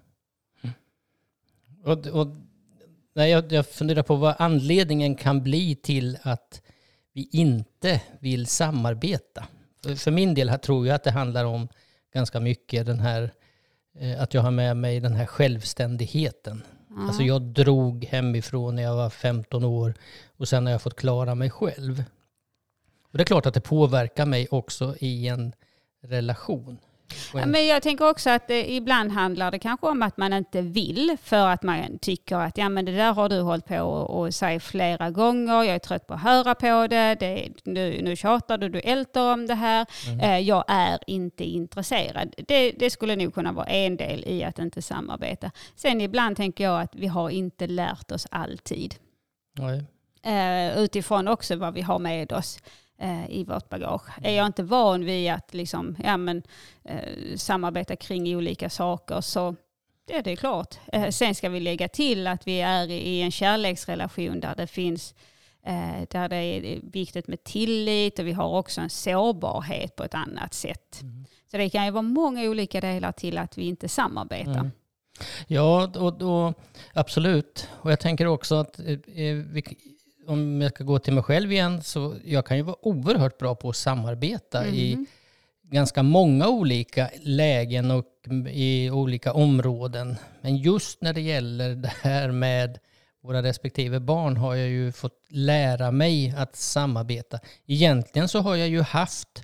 Och, 1.84 2.08
och, 2.08 2.28
nej, 3.14 3.32
jag, 3.32 3.52
jag 3.52 3.68
funderar 3.68 4.04
på 4.04 4.16
vad 4.16 4.36
anledningen 4.40 5.16
kan 5.16 5.44
bli 5.44 5.76
till 5.76 6.18
att 6.22 6.62
vi 7.14 7.30
inte 7.32 8.02
vill 8.20 8.48
samarbeta. 8.48 9.46
För, 9.84 9.96
för 9.96 10.12
min 10.12 10.34
del 10.34 10.50
här 10.50 10.58
tror 10.58 10.88
jag 10.88 10.96
att 10.96 11.04
det 11.04 11.12
handlar 11.12 11.46
om 11.46 11.68
ganska 12.14 12.40
mycket 12.40 12.86
den 12.86 13.00
här 13.00 13.34
eh, 14.00 14.22
att 14.22 14.34
jag 14.34 14.42
har 14.42 14.52
med 14.52 14.78
mig 14.78 15.00
den 15.00 15.16
här 15.16 15.26
självständigheten. 15.26 16.64
Ja. 16.90 17.08
Alltså 17.08 17.24
jag 17.24 17.42
drog 17.42 18.06
hemifrån 18.06 18.76
när 18.76 18.84
jag 18.84 18.96
var 18.96 19.10
15 19.10 19.64
år 19.64 19.94
och 20.38 20.48
sen 20.48 20.66
har 20.66 20.72
jag 20.72 20.82
fått 20.82 20.96
klara 20.96 21.36
mig 21.36 21.50
själv. 21.50 22.04
Och 23.12 23.18
det 23.18 23.24
är 23.24 23.26
klart 23.26 23.46
att 23.46 23.54
det 23.54 23.62
påverkar 23.62 24.26
mig 24.26 24.48
också 24.52 24.96
i 25.00 25.28
en 25.28 25.54
relation. 26.02 26.78
Ja, 27.34 27.46
Men 27.46 27.68
jag 27.68 27.84
tänker 27.84 28.10
också 28.10 28.30
att 28.30 28.48
det, 28.48 28.72
ibland 28.72 29.12
handlar 29.12 29.52
det 29.52 29.60
kanske 29.60 29.88
om 29.88 30.02
att 30.02 30.18
man 30.18 30.34
inte 30.34 30.62
vill 30.62 31.18
för 31.24 31.48
att 31.48 31.64
man 31.64 32.00
tycker 32.00 32.36
att 32.36 32.58
ja, 32.58 32.70
men 32.70 32.86
det 32.86 32.92
där 32.92 33.14
har 33.14 33.30
du 33.30 33.42
hållit 33.42 33.66
på 33.66 33.80
och, 33.82 34.20
och 34.20 34.34
säga 34.34 34.60
flera 34.60 35.10
gånger, 35.12 35.64
jag 35.64 35.76
är 35.76 35.80
trött 35.80 36.08
på 36.08 36.14
att 36.14 36.22
höra 36.22 36.56
på 36.56 36.88
det, 36.88 37.16
det 37.20 37.50
nu, 37.64 38.02
nu 38.02 38.16
tjatar 38.16 38.58
du, 38.58 38.70
du 38.70 38.80
ältar 38.80 39.34
om 39.34 39.48
det 39.48 39.56
här, 39.56 39.86
eh, 40.22 40.40
jag 40.40 40.64
är 40.68 41.00
inte 41.08 41.44
intresserad. 41.44 42.36
Det, 42.48 42.72
det 42.72 42.90
skulle 42.90 43.16
nog 43.16 43.34
kunna 43.34 43.52
vara 43.52 43.66
en 43.66 43.98
del 43.98 44.24
i 44.28 44.44
att 44.44 44.60
inte 44.60 44.82
samarbeta. 44.82 45.52
Sen 45.76 46.02
ibland 46.02 46.38
tänker 46.38 46.64
jag 46.64 46.82
att 46.82 46.96
vi 46.96 47.08
har 47.08 47.30
inte 47.30 47.68
lärt 47.68 48.12
oss 48.12 48.28
alltid. 48.32 48.96
nej. 49.58 49.86
Eh, 50.24 50.78
utifrån 50.78 51.28
också 51.28 51.56
vad 51.56 51.74
vi 51.74 51.82
har 51.82 52.00
med 52.00 52.32
oss 52.32 52.58
eh, 52.58 52.64
i 53.30 53.44
vårt 53.44 53.70
bagage. 53.70 54.10
Är 54.24 54.32
jag 54.32 54.46
inte 54.46 54.64
van 54.64 55.06
vid 55.06 55.32
att 55.32 55.54
liksom, 55.54 55.96
ja, 56.04 56.18
men, 56.18 56.44
eh, 56.84 57.36
samarbeta 57.36 57.96
kring 57.96 58.36
olika 58.36 58.70
saker 58.70 59.22
så 59.22 59.56
det, 60.06 60.22
det 60.22 60.32
är 60.32 60.36
klart. 60.36 60.76
Eh, 60.94 61.10
sen 61.10 61.36
ska 61.36 61.50
vi 61.50 61.60
lägga 61.60 61.88
till 61.88 62.28
att 62.28 62.48
vi 62.48 62.62
är 62.62 62.92
i 62.92 63.22
en 63.22 63.32
kärleksrelation 63.32 64.40
där 64.40 64.56
det 64.56 64.68
finns 64.68 65.16
eh, 65.66 66.08
där 66.10 66.30
det 66.30 66.36
är 66.36 66.80
viktigt 66.84 67.28
med 67.28 67.44
tillit 67.44 68.20
och 68.20 68.28
vi 68.28 68.32
har 68.32 68.58
också 68.58 68.82
en 68.82 68.90
sårbarhet 68.90 69.96
på 69.96 70.04
ett 70.04 70.14
annat 70.14 70.54
sätt. 70.54 71.02
Så 71.52 71.58
det 71.58 71.70
kan 71.70 71.86
ju 71.86 71.92
vara 71.92 72.02
många 72.02 72.44
olika 72.44 72.82
delar 72.82 73.12
till 73.12 73.38
att 73.38 73.58
vi 73.58 73.64
inte 73.64 73.90
samarbetar. 73.90 74.52
Mm. 74.52 74.72
Ja, 75.48 75.92
och, 75.96 76.22
och, 76.22 76.54
absolut. 76.94 77.68
Och 77.72 77.92
jag 77.92 78.00
tänker 78.00 78.26
också 78.26 78.56
att 78.56 78.80
eh, 78.80 78.92
eh, 78.92 79.36
vi, 79.36 79.64
om 80.30 80.62
jag 80.62 80.72
ska 80.72 80.84
gå 80.84 81.00
till 81.00 81.14
mig 81.14 81.24
själv 81.24 81.52
igen, 81.52 81.82
så 81.84 82.16
jag 82.26 82.46
kan 82.46 82.58
ju 82.58 82.64
vara 82.64 82.76
oerhört 82.88 83.38
bra 83.38 83.56
på 83.56 83.70
att 83.70 83.76
samarbeta 83.76 84.68
i 84.68 84.96
Mhm. 84.96 85.06
ganska 85.64 86.04
många 86.04 86.48
olika 86.48 87.10
lägen 87.22 87.92
och 87.92 88.06
i 88.52 88.90
olika 88.90 89.34
områden. 89.34 90.16
Men 90.42 90.58
just 90.58 91.02
när 91.02 91.14
det 91.14 91.22
gäller 91.22 91.76
det 91.76 91.94
här 92.02 92.32
med 92.32 92.80
våra 93.22 93.44
respektive 93.44 94.00
barn 94.00 94.38
har 94.38 94.56
jag 94.56 94.70
ju 94.70 94.92
fått 94.92 95.26
lära 95.30 95.92
mig 95.92 96.34
att 96.38 96.56
samarbeta. 96.56 97.40
Egentligen 97.66 98.28
så 98.28 98.40
har 98.40 98.56
jag 98.56 98.68
ju 98.70 98.82
haft 98.82 99.44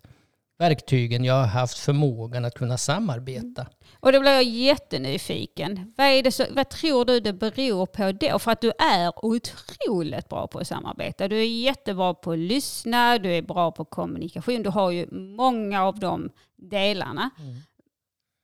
verktygen, 0.58 1.26
jag 1.26 1.34
har 1.34 1.48
haft 1.48 1.78
förmågan 1.78 2.46
att 2.46 2.54
kunna 2.54 2.78
samarbeta. 2.78 3.68
Och 4.00 4.12
då 4.12 4.20
blir 4.20 4.32
jag 4.32 4.44
jättenyfiken. 4.44 5.94
Vad, 5.98 6.08
är 6.08 6.24
det 6.24 6.32
så, 6.32 6.46
vad 6.52 6.70
tror 6.70 7.06
du 7.06 7.20
det 7.20 7.34
beror 7.34 7.86
på 7.86 8.12
då? 8.12 8.40
För 8.40 8.52
att 8.52 8.62
du 8.62 8.72
är 8.80 9.26
otroligt 9.26 10.30
bra 10.30 10.48
på 10.48 10.60
att 10.60 10.68
samarbeta. 10.68 11.28
Du 11.28 11.40
är 11.40 11.48
jättebra 11.48 12.14
på 12.14 12.32
att 12.32 12.38
lyssna, 12.38 13.18
du 13.18 13.34
är 13.36 13.42
bra 13.42 13.72
på 13.72 13.86
kommunikation. 13.86 14.64
Du 14.64 14.70
har 14.70 14.92
ju 14.92 15.12
många 15.12 15.84
av 15.84 16.00
de 16.00 16.30
delarna. 16.56 17.30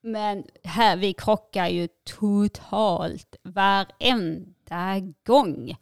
Men 0.04 0.44
här, 0.64 0.98
vi 0.98 1.14
krockar 1.14 1.68
ju 1.68 1.88
totalt 2.20 3.36
varenda 3.44 5.00
gång. 5.28 5.76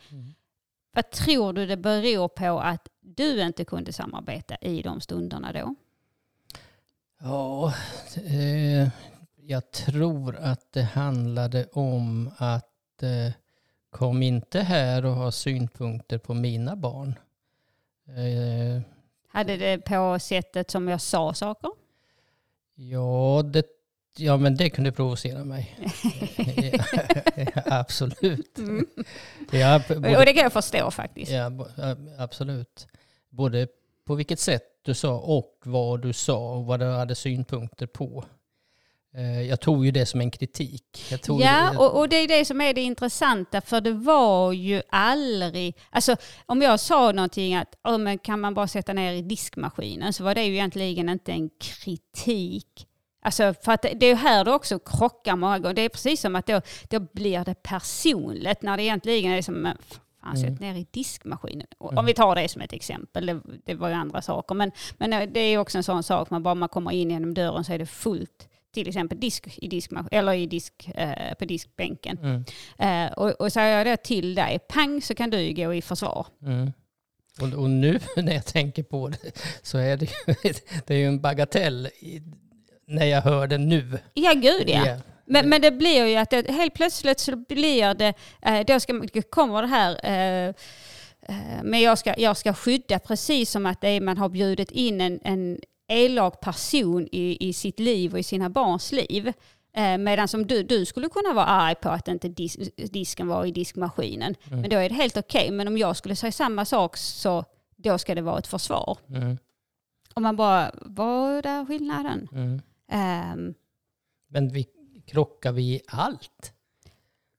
Vad 0.93 1.09
tror 1.09 1.53
du 1.53 1.65
det 1.65 1.77
beror 1.77 2.27
på 2.27 2.59
att 2.59 2.87
du 3.01 3.41
inte 3.41 3.65
kunde 3.65 3.93
samarbeta 3.93 4.55
i 4.55 4.81
de 4.81 5.01
stunderna 5.01 5.51
då? 5.51 5.75
Ja, 7.21 7.73
eh, 8.25 8.87
jag 9.35 9.71
tror 9.71 10.35
att 10.35 10.71
det 10.73 10.81
handlade 10.81 11.65
om 11.71 12.31
att 12.37 13.03
eh, 13.03 13.33
kom 13.89 14.23
inte 14.23 14.59
här 14.61 15.05
och 15.05 15.15
ha 15.15 15.31
synpunkter 15.31 16.17
på 16.17 16.33
mina 16.33 16.75
barn. 16.75 17.19
Eh, 18.07 18.81
Hade 19.27 19.57
det 19.57 19.77
på 19.77 20.19
sättet 20.19 20.71
som 20.71 20.87
jag 20.87 21.01
sa 21.01 21.33
saker? 21.33 21.71
ja, 22.75 23.41
det, 23.45 23.65
ja, 24.17 24.37
men 24.37 24.55
det 24.55 24.69
kunde 24.69 24.91
provocera 24.91 25.43
mig. 25.43 25.77
ja, 27.35 27.61
absolut. 27.65 28.59
Ja, 29.51 29.81
b- 29.87 29.95
Och 29.95 30.01
både, 30.01 30.25
det 30.25 30.33
kan 30.33 30.43
jag 30.43 30.53
förstå 30.53 30.91
faktiskt. 30.91 31.31
ja, 31.31 31.51
absolut. 32.17 32.87
Både 33.29 33.67
på 34.05 34.15
vilket 34.15 34.39
sätt 34.39 34.63
du 34.81 34.93
sa 34.93 35.19
och 35.19 35.61
vad 35.65 36.01
du 36.01 36.13
sa 36.13 36.55
och 36.55 36.65
vad 36.65 36.79
du 36.79 36.85
hade 36.85 37.15
synpunkter 37.15 37.87
på. 37.87 38.25
Eh, 39.15 39.41
Jag 39.41 39.59
tog 39.59 39.85
ju 39.85 39.91
det 39.91 40.05
som 40.05 40.21
en 40.21 40.31
kritik. 40.31 41.05
Ja, 41.41 41.77
och, 41.79 41.99
och 41.99 42.09
det 42.09 42.15
är 42.15 42.27
det 42.27 42.45
som 42.45 42.61
är 42.61 42.73
det 42.73 42.81
intressanta, 42.81 43.61
för 43.61 43.81
det 43.81 43.91
var 43.93 44.53
ju 44.53 44.81
aldrig... 44.89 45.77
Alltså 45.89 46.15
om 46.45 46.61
jag 46.61 46.79
sa 46.79 47.11
någonting 47.11 47.55
att 47.55 47.75
oh, 47.83 47.97
men 47.97 48.17
kan 48.17 48.39
man 48.39 48.53
bara 48.53 48.67
sätta 48.67 48.93
ner 48.93 49.13
i 49.13 49.21
diskmaskinen, 49.21 50.13
så 50.13 50.23
var 50.23 50.35
det 50.35 50.43
ju 50.43 50.53
egentligen 50.53 51.09
inte 51.09 51.31
en 51.31 51.49
kritik. 51.59 52.85
Alltså 53.21 53.53
för 53.63 53.71
att 53.71 53.85
det 53.95 54.05
är 54.05 54.15
här 54.15 54.45
det 54.45 54.51
också 54.51 54.79
krockar 54.79 55.35
många 55.35 55.59
gånger. 55.59 55.75
Det 55.75 55.81
är 55.81 55.89
precis 55.89 56.21
som 56.21 56.35
att 56.35 56.47
då, 56.47 56.61
då 56.89 56.99
blir 56.99 57.45
det 57.45 57.63
personligt, 57.63 58.61
när 58.61 58.77
det 58.77 58.83
egentligen 58.83 59.31
är 59.31 59.41
som 59.41 59.67
men 60.21 60.31
Fan, 60.31 60.37
sätt 60.37 60.59
ner 60.59 60.75
i 60.75 60.87
diskmaskinen. 60.91 61.67
Och 61.77 61.97
Om 61.97 62.05
vi 62.05 62.13
tar 62.13 62.35
det 62.35 62.47
som 62.49 62.61
ett 62.61 62.73
exempel, 62.73 63.25
det, 63.25 63.41
det 63.65 63.75
var 63.75 63.87
ju 63.89 63.93
andra 63.93 64.21
saker. 64.21 64.55
Men, 64.55 64.71
men 64.97 65.13
eh, 65.13 65.29
det 65.29 65.39
är 65.39 65.57
också 65.57 65.77
en 65.77 65.83
sån 65.83 66.03
sak, 66.03 66.29
man 66.29 66.43
bara 66.43 66.55
man 66.55 66.69
kommer 66.69 66.91
in 66.91 67.11
genom 67.11 67.33
dörren 67.33 67.63
så 67.63 67.73
är 67.73 67.79
det 67.79 67.85
fullt 67.85 68.47
till 68.73 68.87
exempel 68.87 69.19
disk 69.19 69.57
i 69.57 69.67
diskmaskin, 69.67 70.09
eller 70.11 70.33
i 70.33 70.45
disk, 70.45 70.89
eh, 70.95 71.33
på 71.39 71.45
diskbänken. 71.45 72.17
Mm, 72.17 72.45
Eh, 72.77 73.11
och, 73.13 73.31
och 73.31 73.53
säger 73.53 73.77
jag 73.77 73.87
det 73.87 73.97
till 73.97 74.35
dig, 74.35 74.59
pang 74.69 75.01
så 75.01 75.15
kan 75.15 75.29
du 75.29 75.53
gå 75.53 75.73
i 75.73 75.81
försvar. 75.81 76.27
mm. 76.43 76.73
Och, 77.41 77.53
och 77.53 77.69
nu 77.69 77.99
när 78.15 78.33
jag 78.33 78.45
tänker 78.45 78.83
på 78.83 79.07
det 79.09 79.31
så 79.61 79.77
är 79.77 79.97
det 79.97 80.05
ju, 80.05 80.33
det 80.85 80.93
är 80.93 80.97
ju 80.97 81.05
en 81.05 81.21
bagatell 81.21 81.89
i, 81.99 82.21
när 82.87 83.05
jag 83.05 83.21
hör 83.21 83.47
det 83.47 83.57
nu. 83.57 83.99
Ja, 84.13 84.33
gud 84.33 84.69
ja. 84.69 84.85
Ja. 84.87 84.97
Men, 85.29 85.49
men 85.49 85.61
det 85.61 85.71
blir 85.71 86.05
ju 86.05 86.15
att 86.15 86.29
det, 86.29 86.49
helt 86.51 86.73
plötsligt 86.73 87.19
så 87.19 87.35
blir 87.35 87.93
det, 87.93 88.13
eh, 88.41 88.65
då 88.65 88.79
ska, 88.79 89.01
kommer 89.29 89.61
det 89.61 89.67
här, 89.67 89.99
eh, 90.03 90.47
eh, 91.21 91.63
men 91.63 91.81
jag 91.81 91.97
ska, 91.97 92.13
jag 92.17 92.37
ska 92.37 92.53
skydda 92.53 92.99
precis 92.99 93.51
som 93.51 93.65
att 93.65 93.81
det 93.81 93.89
är, 93.89 94.01
man 94.01 94.17
har 94.17 94.29
bjudit 94.29 94.71
in 94.71 95.01
en, 95.01 95.19
en 95.23 95.59
elak 95.87 96.39
person 96.41 97.07
i, 97.11 97.49
i 97.49 97.53
sitt 97.53 97.79
liv 97.79 98.13
och 98.13 98.19
i 98.19 98.23
sina 98.23 98.49
barns 98.49 98.91
liv. 98.91 99.33
Eh, 99.75 99.97
medan 99.97 100.27
som 100.27 100.47
du, 100.47 100.63
du 100.63 100.85
skulle 100.85 101.09
kunna 101.09 101.33
vara 101.33 101.45
arg 101.45 101.75
på 101.75 101.89
att 101.89 102.07
inte 102.07 102.27
dis, 102.29 102.57
disken 102.75 103.27
var 103.27 103.45
i 103.45 103.51
diskmaskinen. 103.51 104.35
Men 104.49 104.69
då 104.69 104.77
är 104.77 104.89
det 104.89 104.95
helt 104.95 105.17
okej. 105.17 105.51
Men 105.51 105.67
om 105.67 105.77
jag 105.77 105.97
skulle 105.97 106.15
säga 106.15 106.31
samma 106.31 106.65
sak 106.65 106.97
så 106.97 107.45
då 107.75 107.97
ska 107.97 108.15
det 108.15 108.21
vara 108.21 108.39
ett 108.39 108.47
försvar. 108.47 108.97
Mm, 109.09 109.37
Och 110.13 110.21
man 110.21 110.35
bara, 110.35 110.71
vad 110.81 111.45
är 111.45 111.65
skillnaden? 111.65 112.27
mm. 112.31 112.61
Ehm, 112.91 113.53
Men 114.29 114.49
vi 114.49 114.67
krockar 115.09 115.51
vi 115.51 115.63
i 115.75 115.81
allt? 115.87 116.53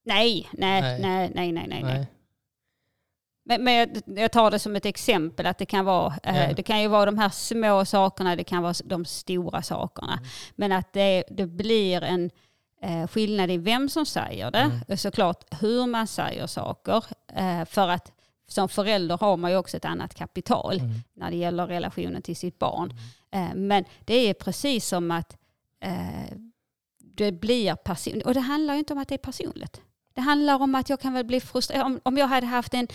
nej, 0.04 0.48
nej, 0.52 0.80
Nej. 0.82 1.00
nej, 1.00 1.30
nej, 1.34 1.52
nej, 1.52 1.66
nej. 1.68 1.82
nej. 1.82 2.06
Men, 3.44 3.64
men 3.64 3.74
jag, 4.16 4.32
tar 4.32 4.50
det 4.50 4.58
som 4.58 4.76
ett 4.76 4.86
exempel 4.86 5.46
att 5.46 5.58
det 5.58 5.66
kan 5.66 5.84
vara, 5.84 6.14
Ja. 6.22 6.52
det 6.54 6.62
kan 6.62 6.80
ju 6.82 6.88
vara 6.88 7.04
de 7.06 7.18
här 7.18 7.28
små 7.28 7.84
sakerna, 7.84 8.36
det 8.36 8.44
kan 8.44 8.62
vara 8.62 8.74
de 8.84 9.04
stora 9.04 9.62
sakerna. 9.62 10.12
Mm. 10.12 10.24
Men 10.56 10.72
att 10.72 10.92
det, 10.92 11.24
det 11.30 11.46
blir 11.46 12.02
en 12.02 12.30
eh, 12.82 13.06
skillnad 13.06 13.50
i 13.50 13.56
vem 13.56 13.88
som 13.88 14.06
säger 14.06 14.50
det, 14.50 14.58
Mm. 14.58 14.80
och 14.88 15.00
såklart 15.00 15.44
hur 15.62 15.86
man 15.86 16.06
säger 16.06 16.46
saker. 16.46 17.04
Eh, 17.34 17.64
för 17.64 17.88
att 17.88 18.12
som 18.46 18.68
förälder 18.68 19.18
har 19.18 19.36
man 19.36 19.50
ju 19.50 19.56
också 19.56 19.76
ett 19.76 19.84
annat 19.84 20.14
kapital 20.14 20.78
Mm. 20.80 20.90
när 21.14 21.30
det 21.30 21.36
gäller 21.36 21.66
relationen 21.66 22.22
till 22.22 22.36
sitt 22.36 22.58
barn. 22.58 22.94
Eh, 23.30 23.54
men 23.54 23.84
det 24.04 24.14
är 24.14 24.34
precis 24.34 24.86
som 24.88 25.10
att 25.10 25.36
eh, 25.80 26.36
det 27.14 27.32
blir 27.32 27.74
personligt. 27.74 28.26
Och 28.26 28.34
det 28.34 28.40
handlar 28.40 28.74
ju 28.74 28.78
inte 28.78 28.92
om 28.92 28.98
att 28.98 29.08
det 29.08 29.14
är 29.14 29.18
personligt. 29.18 29.80
Det 30.14 30.20
handlar 30.20 30.54
om 30.62 30.74
att 30.74 30.88
jag 30.90 31.00
kan 31.00 31.12
väl 31.12 31.24
bli 31.24 31.40
frustrerad. 31.40 31.86
Om, 31.86 32.00
om 32.02 32.16
jag 32.18 32.26
hade 32.26 32.46
haft 32.46 32.74
en, 32.74 32.88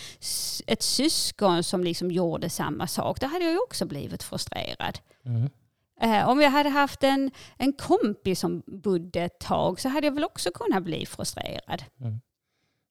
ett 0.66 0.82
syskon 0.82 1.62
som 1.62 1.84
liksom 1.84 2.10
gjorde 2.10 2.50
samma 2.50 2.86
sak, 2.86 3.20
då 3.20 3.26
hade 3.26 3.44
jag 3.44 3.52
ju 3.52 3.58
också 3.58 3.86
blivit 3.86 4.22
frustrerad. 4.22 4.98
Mm. 5.24 5.50
Eh, 6.00 6.28
om 6.28 6.40
jag 6.40 6.50
hade 6.50 6.68
haft 6.68 7.02
en, 7.02 7.30
en 7.56 7.72
kompis 7.72 8.40
som 8.40 8.62
bodde 8.66 9.20
ett 9.22 9.38
tag 9.40 9.80
så 9.80 9.88
hade 9.88 10.06
jag 10.06 10.14
väl 10.14 10.24
också 10.24 10.50
kunnat 10.50 10.82
bli 10.82 11.06
frustrerad. 11.06 11.82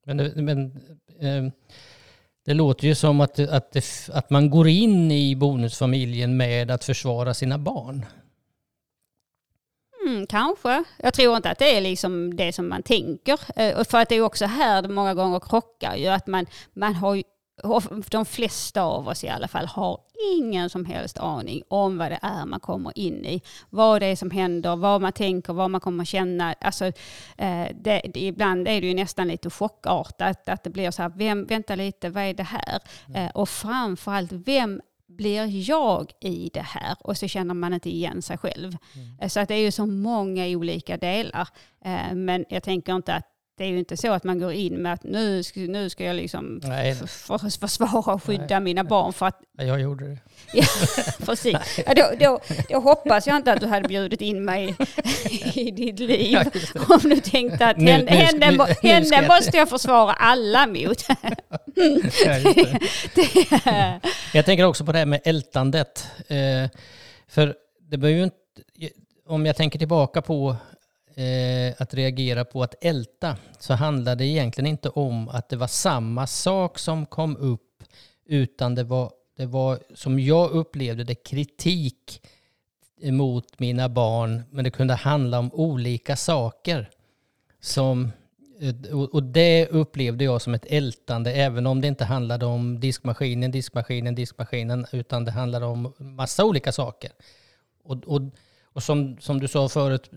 Men, 0.06 0.18
det- 0.18 0.36
men 0.42 0.66
eh, 1.20 1.52
det 2.46 2.54
låter 2.54 2.88
ju 2.88 2.96
som 2.96 3.22
att, 3.22 3.40
att, 3.40 3.72
det, 3.72 4.10
att 4.14 4.30
man 4.30 4.50
går 4.50 4.68
in 4.68 5.12
i 5.12 5.36
bonusfamiljen 5.36 6.38
med 6.38 6.72
att 6.72 6.84
försvara 6.84 7.34
sina 7.34 7.58
barn. 7.58 8.06
Kanske. 10.36 10.84
Jag 10.98 11.14
tror 11.14 11.36
inte 11.36 11.50
att 11.50 11.60
det 11.60 11.78
är 11.78 11.82
liksom 11.82 12.36
det 12.36 12.54
som 12.54 12.70
man 12.70 12.84
tänker. 12.84 13.40
Eh, 13.56 13.84
för 13.84 13.98
att 13.98 14.10
det 14.10 14.16
är 14.16 14.22
också 14.22 14.46
här 14.46 14.82
det 14.82 14.90
många 14.90 15.14
gånger 15.14 15.40
krockar 15.40 15.96
ju. 15.96 16.08
Att 16.08 16.28
man, 16.28 16.46
man 16.74 16.96
har 16.96 17.24
de 18.10 18.26
flesta 18.26 18.82
av 18.82 19.08
oss 19.08 19.24
i 19.24 19.30
alla 19.30 19.48
fall 19.48 19.66
har 19.66 20.00
ingen 20.34 20.70
som 20.70 20.86
helst 20.86 21.18
aning 21.18 21.64
om 21.68 21.98
vad 21.98 22.12
det 22.12 22.20
är 22.22 22.46
man 22.46 22.60
kommer 22.60 22.98
in 22.98 23.26
i. 23.26 23.42
Vad 23.70 24.02
det 24.02 24.06
är 24.06 24.16
som 24.16 24.32
händer, 24.32 24.76
vad 24.76 25.02
man 25.02 25.14
tänker, 25.14 25.54
vad 25.54 25.72
man 25.72 25.82
kommer 25.82 26.06
känna. 26.06 26.54
Alltså, 26.54 26.86
eh, 27.38 27.68
det, 27.74 28.02
det, 28.14 28.20
ibland 28.20 28.68
är 28.68 28.82
det 28.82 28.88
ju 28.88 28.94
nästan 28.94 29.28
lite 29.28 29.50
chockartat 29.50 30.50
att 30.50 30.64
det 30.64 30.70
blir 30.70 30.92
så 30.92 31.02
här, 31.02 31.12
vem, 31.16 31.46
vänta 31.46 31.76
lite, 31.76 32.10
vad 32.10 32.24
är 32.24 32.34
det 32.34 32.44
här? 32.44 32.80
Mm. 33.08 33.26
Eh, 33.26 33.32
och 33.32 33.50
framförallt, 33.50 34.32
vem 34.32 34.82
blir 35.08 35.70
jag 35.70 36.12
i 36.20 36.50
det 36.54 36.66
här? 36.66 36.96
Och 37.00 37.18
så 37.18 37.28
känner 37.28 37.54
man 37.54 37.74
inte 37.74 37.90
igen 37.90 38.22
sig 38.22 38.38
själv. 38.38 38.78
Mm. 38.96 39.30
Så 39.30 39.40
att 39.40 39.48
det 39.48 39.56
är 39.56 39.62
ju 39.62 39.72
så 39.72 39.86
många 39.86 40.46
olika 40.46 40.98
delar. 40.98 41.48
Eh, 41.86 42.14
men 42.16 42.46
jag 42.50 42.64
tänker 42.64 42.96
inte 42.96 43.14
att 43.16 43.35
det 43.58 43.64
är 43.64 43.68
ju 43.68 43.80
inte 43.80 43.98
så 43.98 44.12
att 44.12 44.24
man 44.24 44.40
går 44.40 44.54
in 44.54 44.74
med 44.74 44.94
att 44.94 45.04
nu 45.04 45.44
ska, 45.44 45.60
nu 45.60 45.90
ska 45.90 46.04
jag 46.04 46.16
liksom 46.16 46.62
för, 47.08 47.60
försvara 47.60 48.14
och 48.14 48.24
skydda 48.24 48.46
Nej. 48.50 48.60
mina 48.60 48.84
barn 48.84 49.14
för 49.14 49.26
att... 49.26 49.42
Jag 49.58 49.82
gjorde 49.82 50.08
det. 50.08 50.18
ja, 50.54 50.66
precis. 51.26 51.58
Ja, 51.86 51.94
då, 51.94 52.12
då, 52.20 52.40
då, 52.70 52.80
hoppas 52.80 53.28
jag 53.28 53.36
inte 53.36 53.54
att 53.54 53.62
du 53.62 53.68
hade 53.68 53.88
bjudit 53.88 54.22
in 54.22 54.46
mig 54.46 54.76
i 55.54 55.72
ditt 55.72 56.00
liv. 56.00 56.34
Ja, 56.34 56.46
om 56.96 57.10
du 57.10 57.20
tänkte 57.20 57.68
att 57.68 57.78
nu, 57.78 57.92
henne, 57.92 58.12
nu, 58.12 58.18
henne, 58.18 58.52
nu, 58.52 58.58
henne 58.90 59.16
jag 59.16 59.28
måste 59.28 59.58
jag 59.58 59.70
försvara 59.70 60.14
alla 60.14 60.68
mot. 60.68 61.04
jag 64.34 64.46
tänker 64.46 64.64
också 64.64 64.86
på 64.86 64.92
det 64.92 64.98
här 64.98 65.06
med 65.06 65.22
ältandet. 65.24 66.08
Eh, 66.28 66.70
för 67.28 67.56
det 67.90 67.98
behöver 67.98 68.18
ju 68.18 68.24
inte... 68.24 68.36
Om 69.28 69.46
jag 69.46 69.56
tänker 69.56 69.80
tillbaka 69.80 70.22
på 70.22 70.56
eh, 71.16 71.74
att 71.78 71.94
reagera 71.94 72.46
på 72.46 72.64
att 72.64 72.76
älta 72.82 73.38
så 73.60 73.74
handlade 73.74 74.24
det 74.24 74.28
egentligen 74.28 74.68
inte 74.68 74.90
om 74.90 75.30
att 75.30 75.50
det 75.50 75.56
var 75.56 75.68
samma 75.68 76.28
sak 76.28 76.80
som 76.80 77.06
kom 77.06 77.38
upp 77.38 77.84
utan 78.26 78.76
det 78.76 78.84
var, 78.84 79.12
det 79.38 79.46
var 79.46 79.80
som 79.94 80.20
jag 80.20 80.52
upplevde 80.52 81.04
det 81.04 81.16
kritik 81.16 82.22
mot 83.02 83.60
mina 83.60 83.90
barn 83.90 84.44
men 84.52 84.64
det 84.64 84.72
kunde 84.72 84.94
handla 84.94 85.40
om 85.40 85.54
olika 85.54 86.16
saker. 86.16 86.90
Som, 87.62 88.12
eh, 88.60 89.00
och 89.00 89.24
det 89.24 89.68
upplevde 89.68 90.24
jag 90.24 90.42
som 90.42 90.54
ett 90.54 90.66
ältande 90.70 91.34
även 91.34 91.68
om 91.68 91.82
det 91.82 91.88
inte 91.88 92.06
handlade 92.06 92.46
om 92.46 92.80
diskmaskinen, 92.80 93.52
diskmaskinen, 93.52 94.16
diskmaskinen 94.16 94.86
utan 94.92 95.26
det 95.26 95.32
handlade 95.32 95.66
om 95.66 95.94
massa 95.98 96.46
olika 96.46 96.72
saker. 96.72 97.12
Och, 97.84 98.04
och, 98.04 98.22
och 98.64 98.84
som, 98.84 99.18
som 99.20 99.40
du 99.40 99.48
sa 99.48 99.70
förut, 99.70 100.12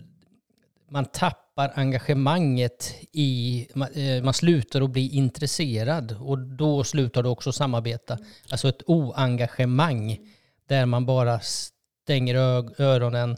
man 0.89 1.05
tappar 1.05 1.71
engagemanget 1.75 2.95
i, 3.11 3.67
man, 3.75 3.91
eh, 3.93 4.31
slutar 4.31 4.81
att 4.81 4.89
bli 4.89 5.09
intresserad 5.09 6.15
och 6.21 6.37
då 6.37 6.83
slutar 6.83 7.23
du 7.23 7.29
också 7.29 7.51
samarbeta. 7.51 8.17
Alltså 8.49 8.69
ett 8.69 8.81
oengagemang 8.85 10.17
där 10.67 10.85
man 10.85 11.05
bara 11.05 11.39
stänger 11.39 12.35
öronen 12.81 13.37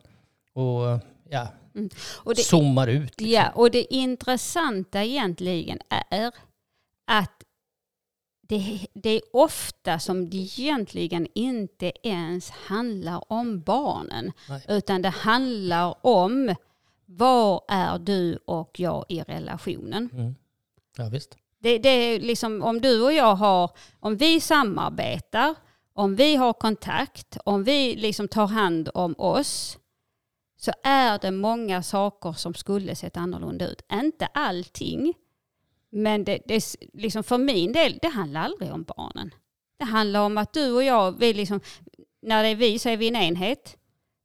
och 0.53 0.99
ja, 1.29 1.47
mm. 1.75 1.89
och 2.17 2.35
det, 2.35 2.41
zoomar 2.41 2.87
ut. 2.87 3.21
Liksom. 3.21 3.29
Ja, 3.29 3.49
och 3.55 3.71
det 3.71 3.93
intressanta 3.93 5.03
egentligen 5.03 5.79
är 6.09 6.31
att 7.07 7.43
det, 8.41 8.87
det, 8.93 9.09
är 9.09 9.21
ofta 9.33 9.99
som 9.99 10.29
det 10.29 10.37
egentligen 10.37 11.27
inte 11.35 11.91
ens 12.03 12.49
handlar 12.49 13.31
om 13.31 13.61
barnen. 13.61 14.31
Nej. 14.49 14.65
Utan 14.67 15.01
det 15.01 15.09
handlar 15.09 16.05
om 16.05 16.55
var 17.17 17.61
är 17.67 17.99
du 17.99 18.37
och 18.45 18.79
jag 18.79 19.05
i 19.09 19.21
relationen? 19.21 20.09
Mm. 20.13 20.35
Ja, 20.97 21.09
visst. 21.09 21.37
Det, 21.59 21.77
det 21.77 21.89
är 21.89 22.19
liksom 22.19 22.61
om 22.63 22.81
du 22.81 23.01
och 23.01 23.13
jag 23.13 23.35
har, 23.35 23.71
om 23.99 24.17
vi 24.17 24.39
samarbetar, 24.39 25.55
om 25.93 26.15
vi 26.15 26.35
har 26.35 26.53
kontakt, 26.53 27.37
om 27.45 27.63
vi 27.63 27.95
liksom 27.95 28.27
tar 28.27 28.47
hand 28.47 28.89
om 28.93 29.15
oss, 29.17 29.77
så 30.57 30.71
är 30.83 31.19
det 31.19 31.31
många 31.31 31.83
saker 31.83 32.33
som 32.33 32.53
skulle 32.53 32.95
sett 32.95 33.17
annorlunda 33.17 33.67
ut. 33.67 33.81
Inte 33.93 34.25
allting, 34.25 35.13
men 35.89 36.23
det, 36.23 36.39
det, 36.45 36.75
liksom 36.93 37.23
för 37.23 37.37
min 37.37 37.73
del, 37.73 37.99
det 38.01 38.07
handlar 38.07 38.41
aldrig 38.41 38.73
om 38.73 38.83
barnen. 38.83 39.33
Det 39.79 39.85
handlar 39.85 40.19
om 40.19 40.37
att 40.37 40.53
du 40.53 40.71
och 40.71 40.83
jag, 40.83 41.19
vi 41.19 41.33
liksom, 41.33 41.59
när 42.21 42.43
det 42.43 42.49
är 42.49 42.55
vi 42.55 42.79
så 42.79 42.89
är 42.89 42.97
vi 42.97 43.07
en 43.07 43.15
enhet 43.15 43.77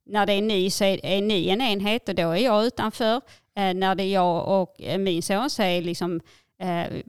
när 0.09 0.25
det 0.25 0.33
är 0.33 0.41
ni 0.41 0.69
så 0.69 0.83
är, 0.83 1.05
är 1.05 1.21
ni 1.21 1.49
en 1.49 1.61
enhet 1.61 2.09
och 2.09 2.15
då 2.15 2.31
är 2.31 2.37
jag 2.37 2.65
utanför. 2.65 3.21
Eh, 3.57 3.73
när 3.73 3.95
det 3.95 4.03
är 4.03 4.13
jag 4.13 4.61
och 4.61 4.75
min 4.99 5.23
son 5.23 5.49
så 5.49 5.63
är 5.63 5.81
liksom 5.81 6.21
eh, 6.61 7.01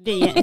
vi, 0.00 0.20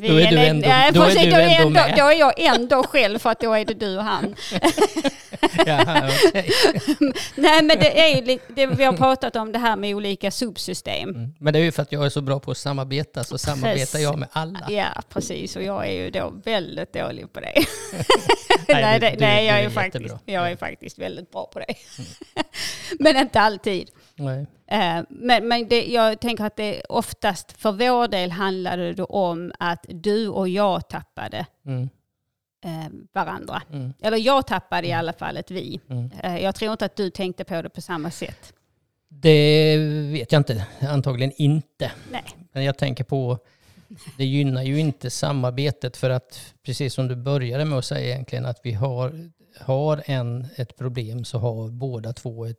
vi 0.00 0.08
då 0.08 0.14
är 0.14 0.30
du 0.30 0.38
ändå, 0.38 0.68
äh, 0.68 0.92
då 0.92 1.02
är 1.02 1.30
du 1.30 1.42
ändå, 1.42 1.70
med. 1.70 1.94
Då 1.96 2.04
är 2.04 2.18
jag 2.18 2.40
ändå 2.40 2.82
själv 2.82 3.18
för 3.18 3.30
att 3.30 3.40
då 3.40 3.52
är 3.52 3.64
det 3.64 3.74
du 3.74 3.96
och 3.96 4.04
han. 4.04 4.34
Jaha, 5.66 6.10
okay. 6.28 6.44
Nej 7.34 7.62
men 7.62 7.78
det 7.78 8.00
är 8.00 8.38
det, 8.54 8.66
vi 8.66 8.84
har 8.84 8.92
pratat 8.92 9.36
om 9.36 9.52
det 9.52 9.58
här 9.58 9.76
med 9.76 9.94
olika 9.94 10.30
subsystem. 10.30 11.08
Mm. 11.08 11.34
Men 11.38 11.52
det 11.52 11.58
är 11.58 11.62
ju 11.62 11.72
för 11.72 11.82
att 11.82 11.92
jag 11.92 12.04
är 12.04 12.08
så 12.08 12.20
bra 12.20 12.40
på 12.40 12.50
att 12.50 12.56
samarbeta 12.56 13.24
så 13.24 13.38
samarbetar 13.38 13.74
precis. 13.74 14.00
jag 14.00 14.18
med 14.18 14.28
alla. 14.32 14.66
Ja 14.70 15.02
precis 15.08 15.56
och 15.56 15.62
jag 15.62 15.88
är 15.88 15.92
ju 15.92 16.10
då 16.10 16.32
väldigt 16.44 16.92
dålig 16.92 17.32
på 17.32 17.40
det. 17.40 17.52
nej, 18.68 19.00
det, 19.00 19.10
du, 19.10 19.16
nej 19.16 19.46
jag, 19.46 19.60
är, 19.60 19.64
är 19.64 19.70
faktiskt, 19.70 20.14
jag 20.24 20.50
är 20.50 20.56
faktiskt 20.56 20.98
väldigt 20.98 21.30
bra 21.30 21.46
på 21.52 21.58
det. 21.58 21.74
Mm. 21.98 22.10
men 22.98 23.16
inte 23.16 23.40
alltid. 23.40 23.90
Nej. 24.14 24.46
Eh, 24.70 25.02
men, 25.08 25.48
men 25.48 25.68
det, 25.68 25.84
jag 25.86 26.20
tänker 26.20 26.44
att 26.44 26.56
det 26.56 26.82
oftast 26.88 27.52
för 27.52 27.72
vår 27.72 28.08
del 28.08 28.30
handlade 28.30 28.92
det 28.92 29.04
om 29.04 29.52
att 29.58 29.86
du 29.88 30.28
och 30.28 30.48
jag 30.48 30.88
tappade 30.88 31.46
mm. 31.66 31.88
Eh, 32.64 32.88
varandra. 33.12 33.62
Mm. 33.72 33.94
Eller 34.02 34.18
jag 34.18 34.46
tappade 34.46 34.86
i 34.86 34.90
mm. 34.90 34.98
alla 34.98 35.12
fall 35.12 35.36
ett 35.36 35.50
vi. 35.50 35.80
Mm. 35.90 36.10
Eh, 36.22 36.38
jag 36.38 36.54
tror 36.54 36.72
inte 36.72 36.84
att 36.84 36.96
du 36.96 37.10
tänkte 37.10 37.44
på 37.44 37.62
det 37.62 37.68
på 37.68 37.80
samma 37.80 38.10
sätt. 38.10 38.52
Det 39.08 39.76
vet 40.12 40.32
jag 40.32 40.40
inte. 40.40 40.66
Antagligen 40.80 41.32
inte. 41.36 41.92
Nej. 42.10 42.24
Men 42.52 42.64
jag 42.64 42.78
tänker 42.78 43.04
på, 43.04 43.38
det 44.18 44.24
gynnar 44.24 44.62
ju 44.62 44.78
inte 44.78 45.10
samarbetet 45.10 45.96
för 45.96 46.10
att 46.10 46.54
precis 46.62 46.94
som 46.94 47.08
du 47.08 47.16
började 47.16 47.64
med 47.64 47.78
att 47.78 47.84
säga 47.84 48.14
egentligen 48.14 48.46
att 48.46 48.60
vi 48.62 48.72
har, 48.72 49.30
har 49.60 50.02
en, 50.06 50.46
ett 50.56 50.76
problem 50.76 51.24
så 51.24 51.38
har 51.38 51.68
båda 51.68 52.12
två 52.12 52.44
ett 52.44 52.58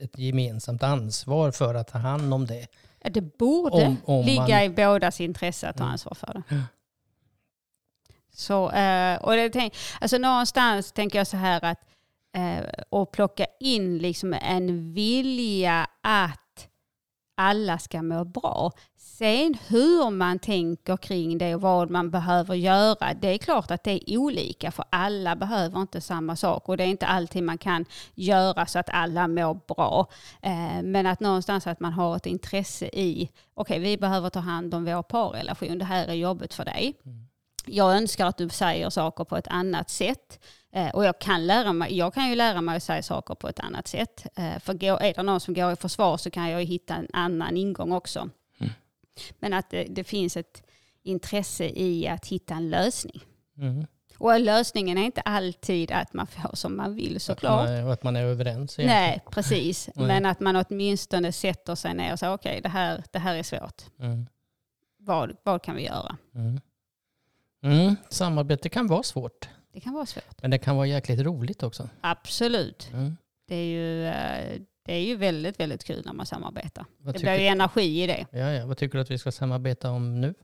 ett 0.00 0.18
gemensamt 0.18 0.82
ansvar 0.82 1.50
för 1.50 1.74
att 1.74 1.88
ta 1.88 1.98
hand 1.98 2.34
om 2.34 2.46
det. 2.46 2.66
Det 3.02 3.38
borde 3.38 3.86
om, 3.86 3.96
om 4.04 4.26
ligga 4.26 4.42
man... 4.42 4.62
i 4.62 4.68
bådas 4.68 5.20
intresse 5.20 5.68
att 5.68 5.76
ta 5.76 5.84
ansvar 5.84 6.14
för 6.14 6.42
det. 6.48 6.62
Så, 8.38 8.70
eh, 8.70 9.16
och 9.16 9.32
det 9.32 9.50
tänk, 9.50 9.74
alltså 10.00 10.18
någonstans 10.18 10.92
tänker 10.92 11.18
jag 11.18 11.26
så 11.26 11.36
här 11.36 11.64
att 11.64 11.78
eh, 12.36 12.64
och 12.88 13.12
plocka 13.12 13.46
in 13.60 13.98
liksom 13.98 14.32
en 14.32 14.92
vilja 14.92 15.86
att 16.02 16.68
alla 17.36 17.78
ska 17.78 18.02
må 18.02 18.24
bra. 18.24 18.72
Sen 18.96 19.58
hur 19.68 20.10
man 20.10 20.38
tänker 20.38 20.96
kring 20.96 21.38
det 21.38 21.54
och 21.54 21.60
vad 21.60 21.90
man 21.90 22.10
behöver 22.10 22.54
göra, 22.54 23.14
det 23.14 23.28
är 23.28 23.38
klart 23.38 23.70
att 23.70 23.84
det 23.84 24.10
är 24.12 24.18
olika 24.18 24.70
för 24.70 24.84
alla 24.90 25.36
behöver 25.36 25.80
inte 25.80 26.00
samma 26.00 26.36
sak 26.36 26.68
och 26.68 26.76
det 26.76 26.84
är 26.84 26.88
inte 26.88 27.06
alltid 27.06 27.42
man 27.42 27.58
kan 27.58 27.84
göra 28.14 28.66
så 28.66 28.78
att 28.78 28.90
alla 28.90 29.28
mår 29.28 29.74
bra. 29.74 30.06
Eh, 30.42 30.82
men 30.82 31.06
att 31.06 31.20
någonstans 31.20 31.66
att 31.66 31.80
man 31.80 31.92
har 31.92 32.16
ett 32.16 32.26
intresse 32.26 32.86
i, 32.86 33.30
okej 33.54 33.78
okay, 33.78 33.78
vi 33.78 33.98
behöver 33.98 34.30
ta 34.30 34.40
hand 34.40 34.74
om 34.74 34.84
vår 34.84 35.02
parrelation, 35.02 35.78
det 35.78 35.84
här 35.84 36.06
är 36.06 36.14
jobbet 36.14 36.54
för 36.54 36.64
dig. 36.64 36.94
Mm. 37.04 37.28
Jag 37.70 37.96
önskar 37.96 38.26
att 38.26 38.38
du 38.38 38.48
säger 38.48 38.90
saker 38.90 39.24
på 39.24 39.36
ett 39.36 39.48
annat 39.48 39.90
sätt. 39.90 40.40
Eh, 40.72 40.88
och 40.88 41.04
jag 41.04 41.18
kan, 41.18 41.46
lära 41.46 41.72
mig, 41.72 41.96
jag 41.96 42.14
kan 42.14 42.28
ju 42.28 42.34
lära 42.34 42.60
mig 42.60 42.76
att 42.76 42.82
säga 42.82 43.02
saker 43.02 43.34
på 43.34 43.48
ett 43.48 43.60
annat 43.60 43.88
sätt. 43.88 44.26
Eh, 44.36 44.58
för 44.58 44.84
är 44.84 45.14
det 45.14 45.22
någon 45.22 45.40
som 45.40 45.54
går 45.54 45.72
i 45.72 45.76
försvar 45.76 46.16
så 46.16 46.30
kan 46.30 46.50
jag 46.50 46.60
ju 46.60 46.66
hitta 46.66 46.94
en 46.94 47.08
annan 47.12 47.56
ingång 47.56 47.92
också. 47.92 48.30
Men 49.38 49.52
att 49.52 49.70
det, 49.70 49.84
det, 49.84 50.04
finns 50.04 50.36
ett 50.36 50.62
intresse 51.02 51.64
i 51.64 52.08
att 52.08 52.26
hitta 52.26 52.54
en 52.54 52.70
lösning. 52.70 53.22
Mm. 53.58 53.86
Och 54.18 54.40
lösningen 54.40 54.98
är 54.98 55.02
inte 55.02 55.20
alltid 55.20 55.92
att 55.92 56.14
man 56.14 56.26
får 56.26 56.56
som 56.56 56.76
man 56.76 56.94
vill 56.94 57.20
såklart. 57.20 57.68
Och 57.68 57.92
att 57.92 58.02
man 58.02 58.16
är 58.16 58.24
överens. 58.24 58.78
Egentligen. 58.78 58.90
Nej, 58.90 59.20
precis. 59.30 59.90
Nej. 59.94 60.06
Men 60.06 60.26
att 60.26 60.40
man 60.40 60.56
åtminstone 60.56 61.32
sätter 61.32 61.74
sig 61.74 61.94
ner 61.94 62.12
och 62.12 62.18
säger 62.18 62.34
okej, 62.34 62.50
okay, 62.50 62.60
det, 62.60 62.68
här, 62.68 63.04
det 63.12 63.18
här 63.18 63.34
är 63.34 63.42
svårt. 63.42 63.82
Mm. 64.00 64.26
Vad, 64.98 65.36
vad 65.42 65.62
kan 65.62 65.76
vi 65.76 65.84
göra? 65.84 66.16
Mm. 67.62 67.96
Samarbete 68.08 68.68
kan 68.68 68.86
vara 68.86 69.02
svårt. 69.02 69.48
Det 69.72 69.80
kan 69.80 69.94
vara 69.94 70.06
svårt. 70.06 70.42
Men 70.42 70.50
det 70.50 70.58
kan 70.58 70.76
vara 70.76 70.86
jäkligt 70.86 71.20
roligt 71.20 71.62
också. 71.62 71.88
Absolut. 72.00 72.90
Mm. 72.92 73.16
Det 73.48 73.54
är 73.54 73.64
ju 73.64 74.06
eh, 74.06 74.60
det 74.88 74.94
är 74.94 75.00
ju 75.00 75.16
väldigt, 75.16 75.60
väldigt 75.60 75.84
kul 75.84 76.02
när 76.04 76.12
man 76.12 76.26
samarbetar. 76.26 76.84
Vad 76.98 77.14
det 77.14 77.20
blir 77.20 77.38
ju 77.38 77.46
energi 77.46 78.02
i 78.02 78.06
det. 78.06 78.26
Ja, 78.30 78.50
ja. 78.50 78.66
Vad 78.66 78.78
tycker 78.78 78.98
du 78.98 79.02
att 79.02 79.10
vi 79.10 79.18
ska 79.18 79.32
samarbeta 79.32 79.90
om 79.90 80.20
nu? 80.20 80.34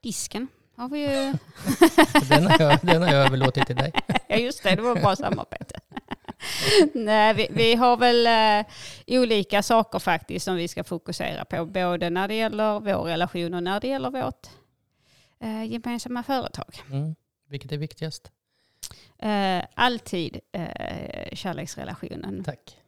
Disken 0.00 0.48
har 0.76 0.88
vi 0.88 1.00
ju. 1.00 1.08
den, 2.28 2.46
har 2.46 2.60
jag, 2.60 2.78
den 2.82 3.02
har 3.02 3.12
jag 3.12 3.26
överlåtit 3.26 3.66
till 3.66 3.76
dig. 3.76 3.92
ja, 4.28 4.36
just 4.36 4.62
det. 4.62 4.74
Det 4.74 4.82
var 4.82 4.96
bra 4.96 5.16
samarbete. 5.16 5.80
Nej, 6.94 7.34
vi, 7.34 7.48
vi, 7.50 7.74
har 7.74 7.96
väl 7.96 8.26
uh, 8.26 8.66
olika 9.20 9.62
saker 9.62 9.98
faktiskt 9.98 10.44
som 10.44 10.56
vi 10.56 10.68
ska 10.68 10.84
fokusera 10.84 11.44
på. 11.44 11.66
Både 11.66 12.10
när 12.10 12.28
det 12.28 12.34
gäller 12.34 12.80
vår 12.80 13.02
relation 13.04 13.54
och 13.54 13.62
när 13.62 13.80
det 13.80 13.88
gäller 13.88 14.10
vårt 14.10 14.48
eh, 15.42 15.64
gemensamma 15.64 16.22
företag. 16.22 16.82
Mm. 16.90 17.14
Vilket 17.48 17.72
är 17.72 17.76
viktigast? 17.76 18.30
Eh, 19.18 19.64
alltid 19.74 20.40
eh, 20.52 21.34
kärleksrelationen. 21.34 22.44
Tack. 22.44 22.78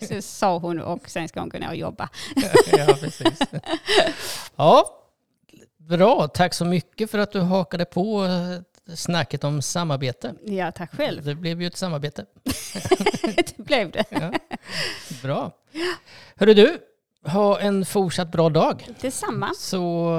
Så 0.08 0.22
sa 0.22 0.58
hon 0.58 0.80
och 0.80 1.10
sen 1.10 1.28
ska 1.28 1.40
hon 1.40 1.48
gå 1.48 1.58
ner 1.58 1.68
och 1.68 1.76
jobba. 1.76 2.08
ja, 2.72 2.96
precis. 3.00 3.38
Ja, 4.56 5.02
bra. 5.76 6.28
Tack 6.28 6.54
så 6.54 6.64
mycket 6.64 7.10
för 7.10 7.18
att 7.18 7.32
du 7.32 7.40
hakade 7.40 7.84
på 7.84 8.24
eh, 8.24 8.60
snacket 8.94 9.44
om 9.44 9.62
samarbete. 9.62 10.34
Ja, 10.44 10.72
tack 10.72 10.96
själv. 10.96 11.24
Det 11.24 11.34
blev 11.34 11.60
ju 11.60 11.66
ett 11.66 11.76
samarbete. 11.76 12.26
det 13.36 13.56
blev 13.56 13.90
det. 13.90 14.04
Ja. 14.08 14.32
Bra. 15.22 15.50
Hörru 16.36 16.54
du, 16.54 16.78
ha 17.24 17.60
en 17.60 17.84
fortsatt 17.84 18.32
bra 18.32 18.48
dag. 18.48 18.88
Detsamma. 19.00 19.50
Så 19.54 20.10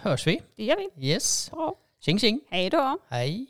hörs 0.00 0.26
vi. 0.26 0.40
Det 0.56 0.64
gör 0.64 0.76
vi. 0.76 1.08
Yes. 1.08 1.50
Bra. 1.50 1.74
Tjing 2.00 2.18
tjing. 2.18 2.40
Hej 2.50 2.70
då. 2.70 2.98
Hej. 3.08 3.46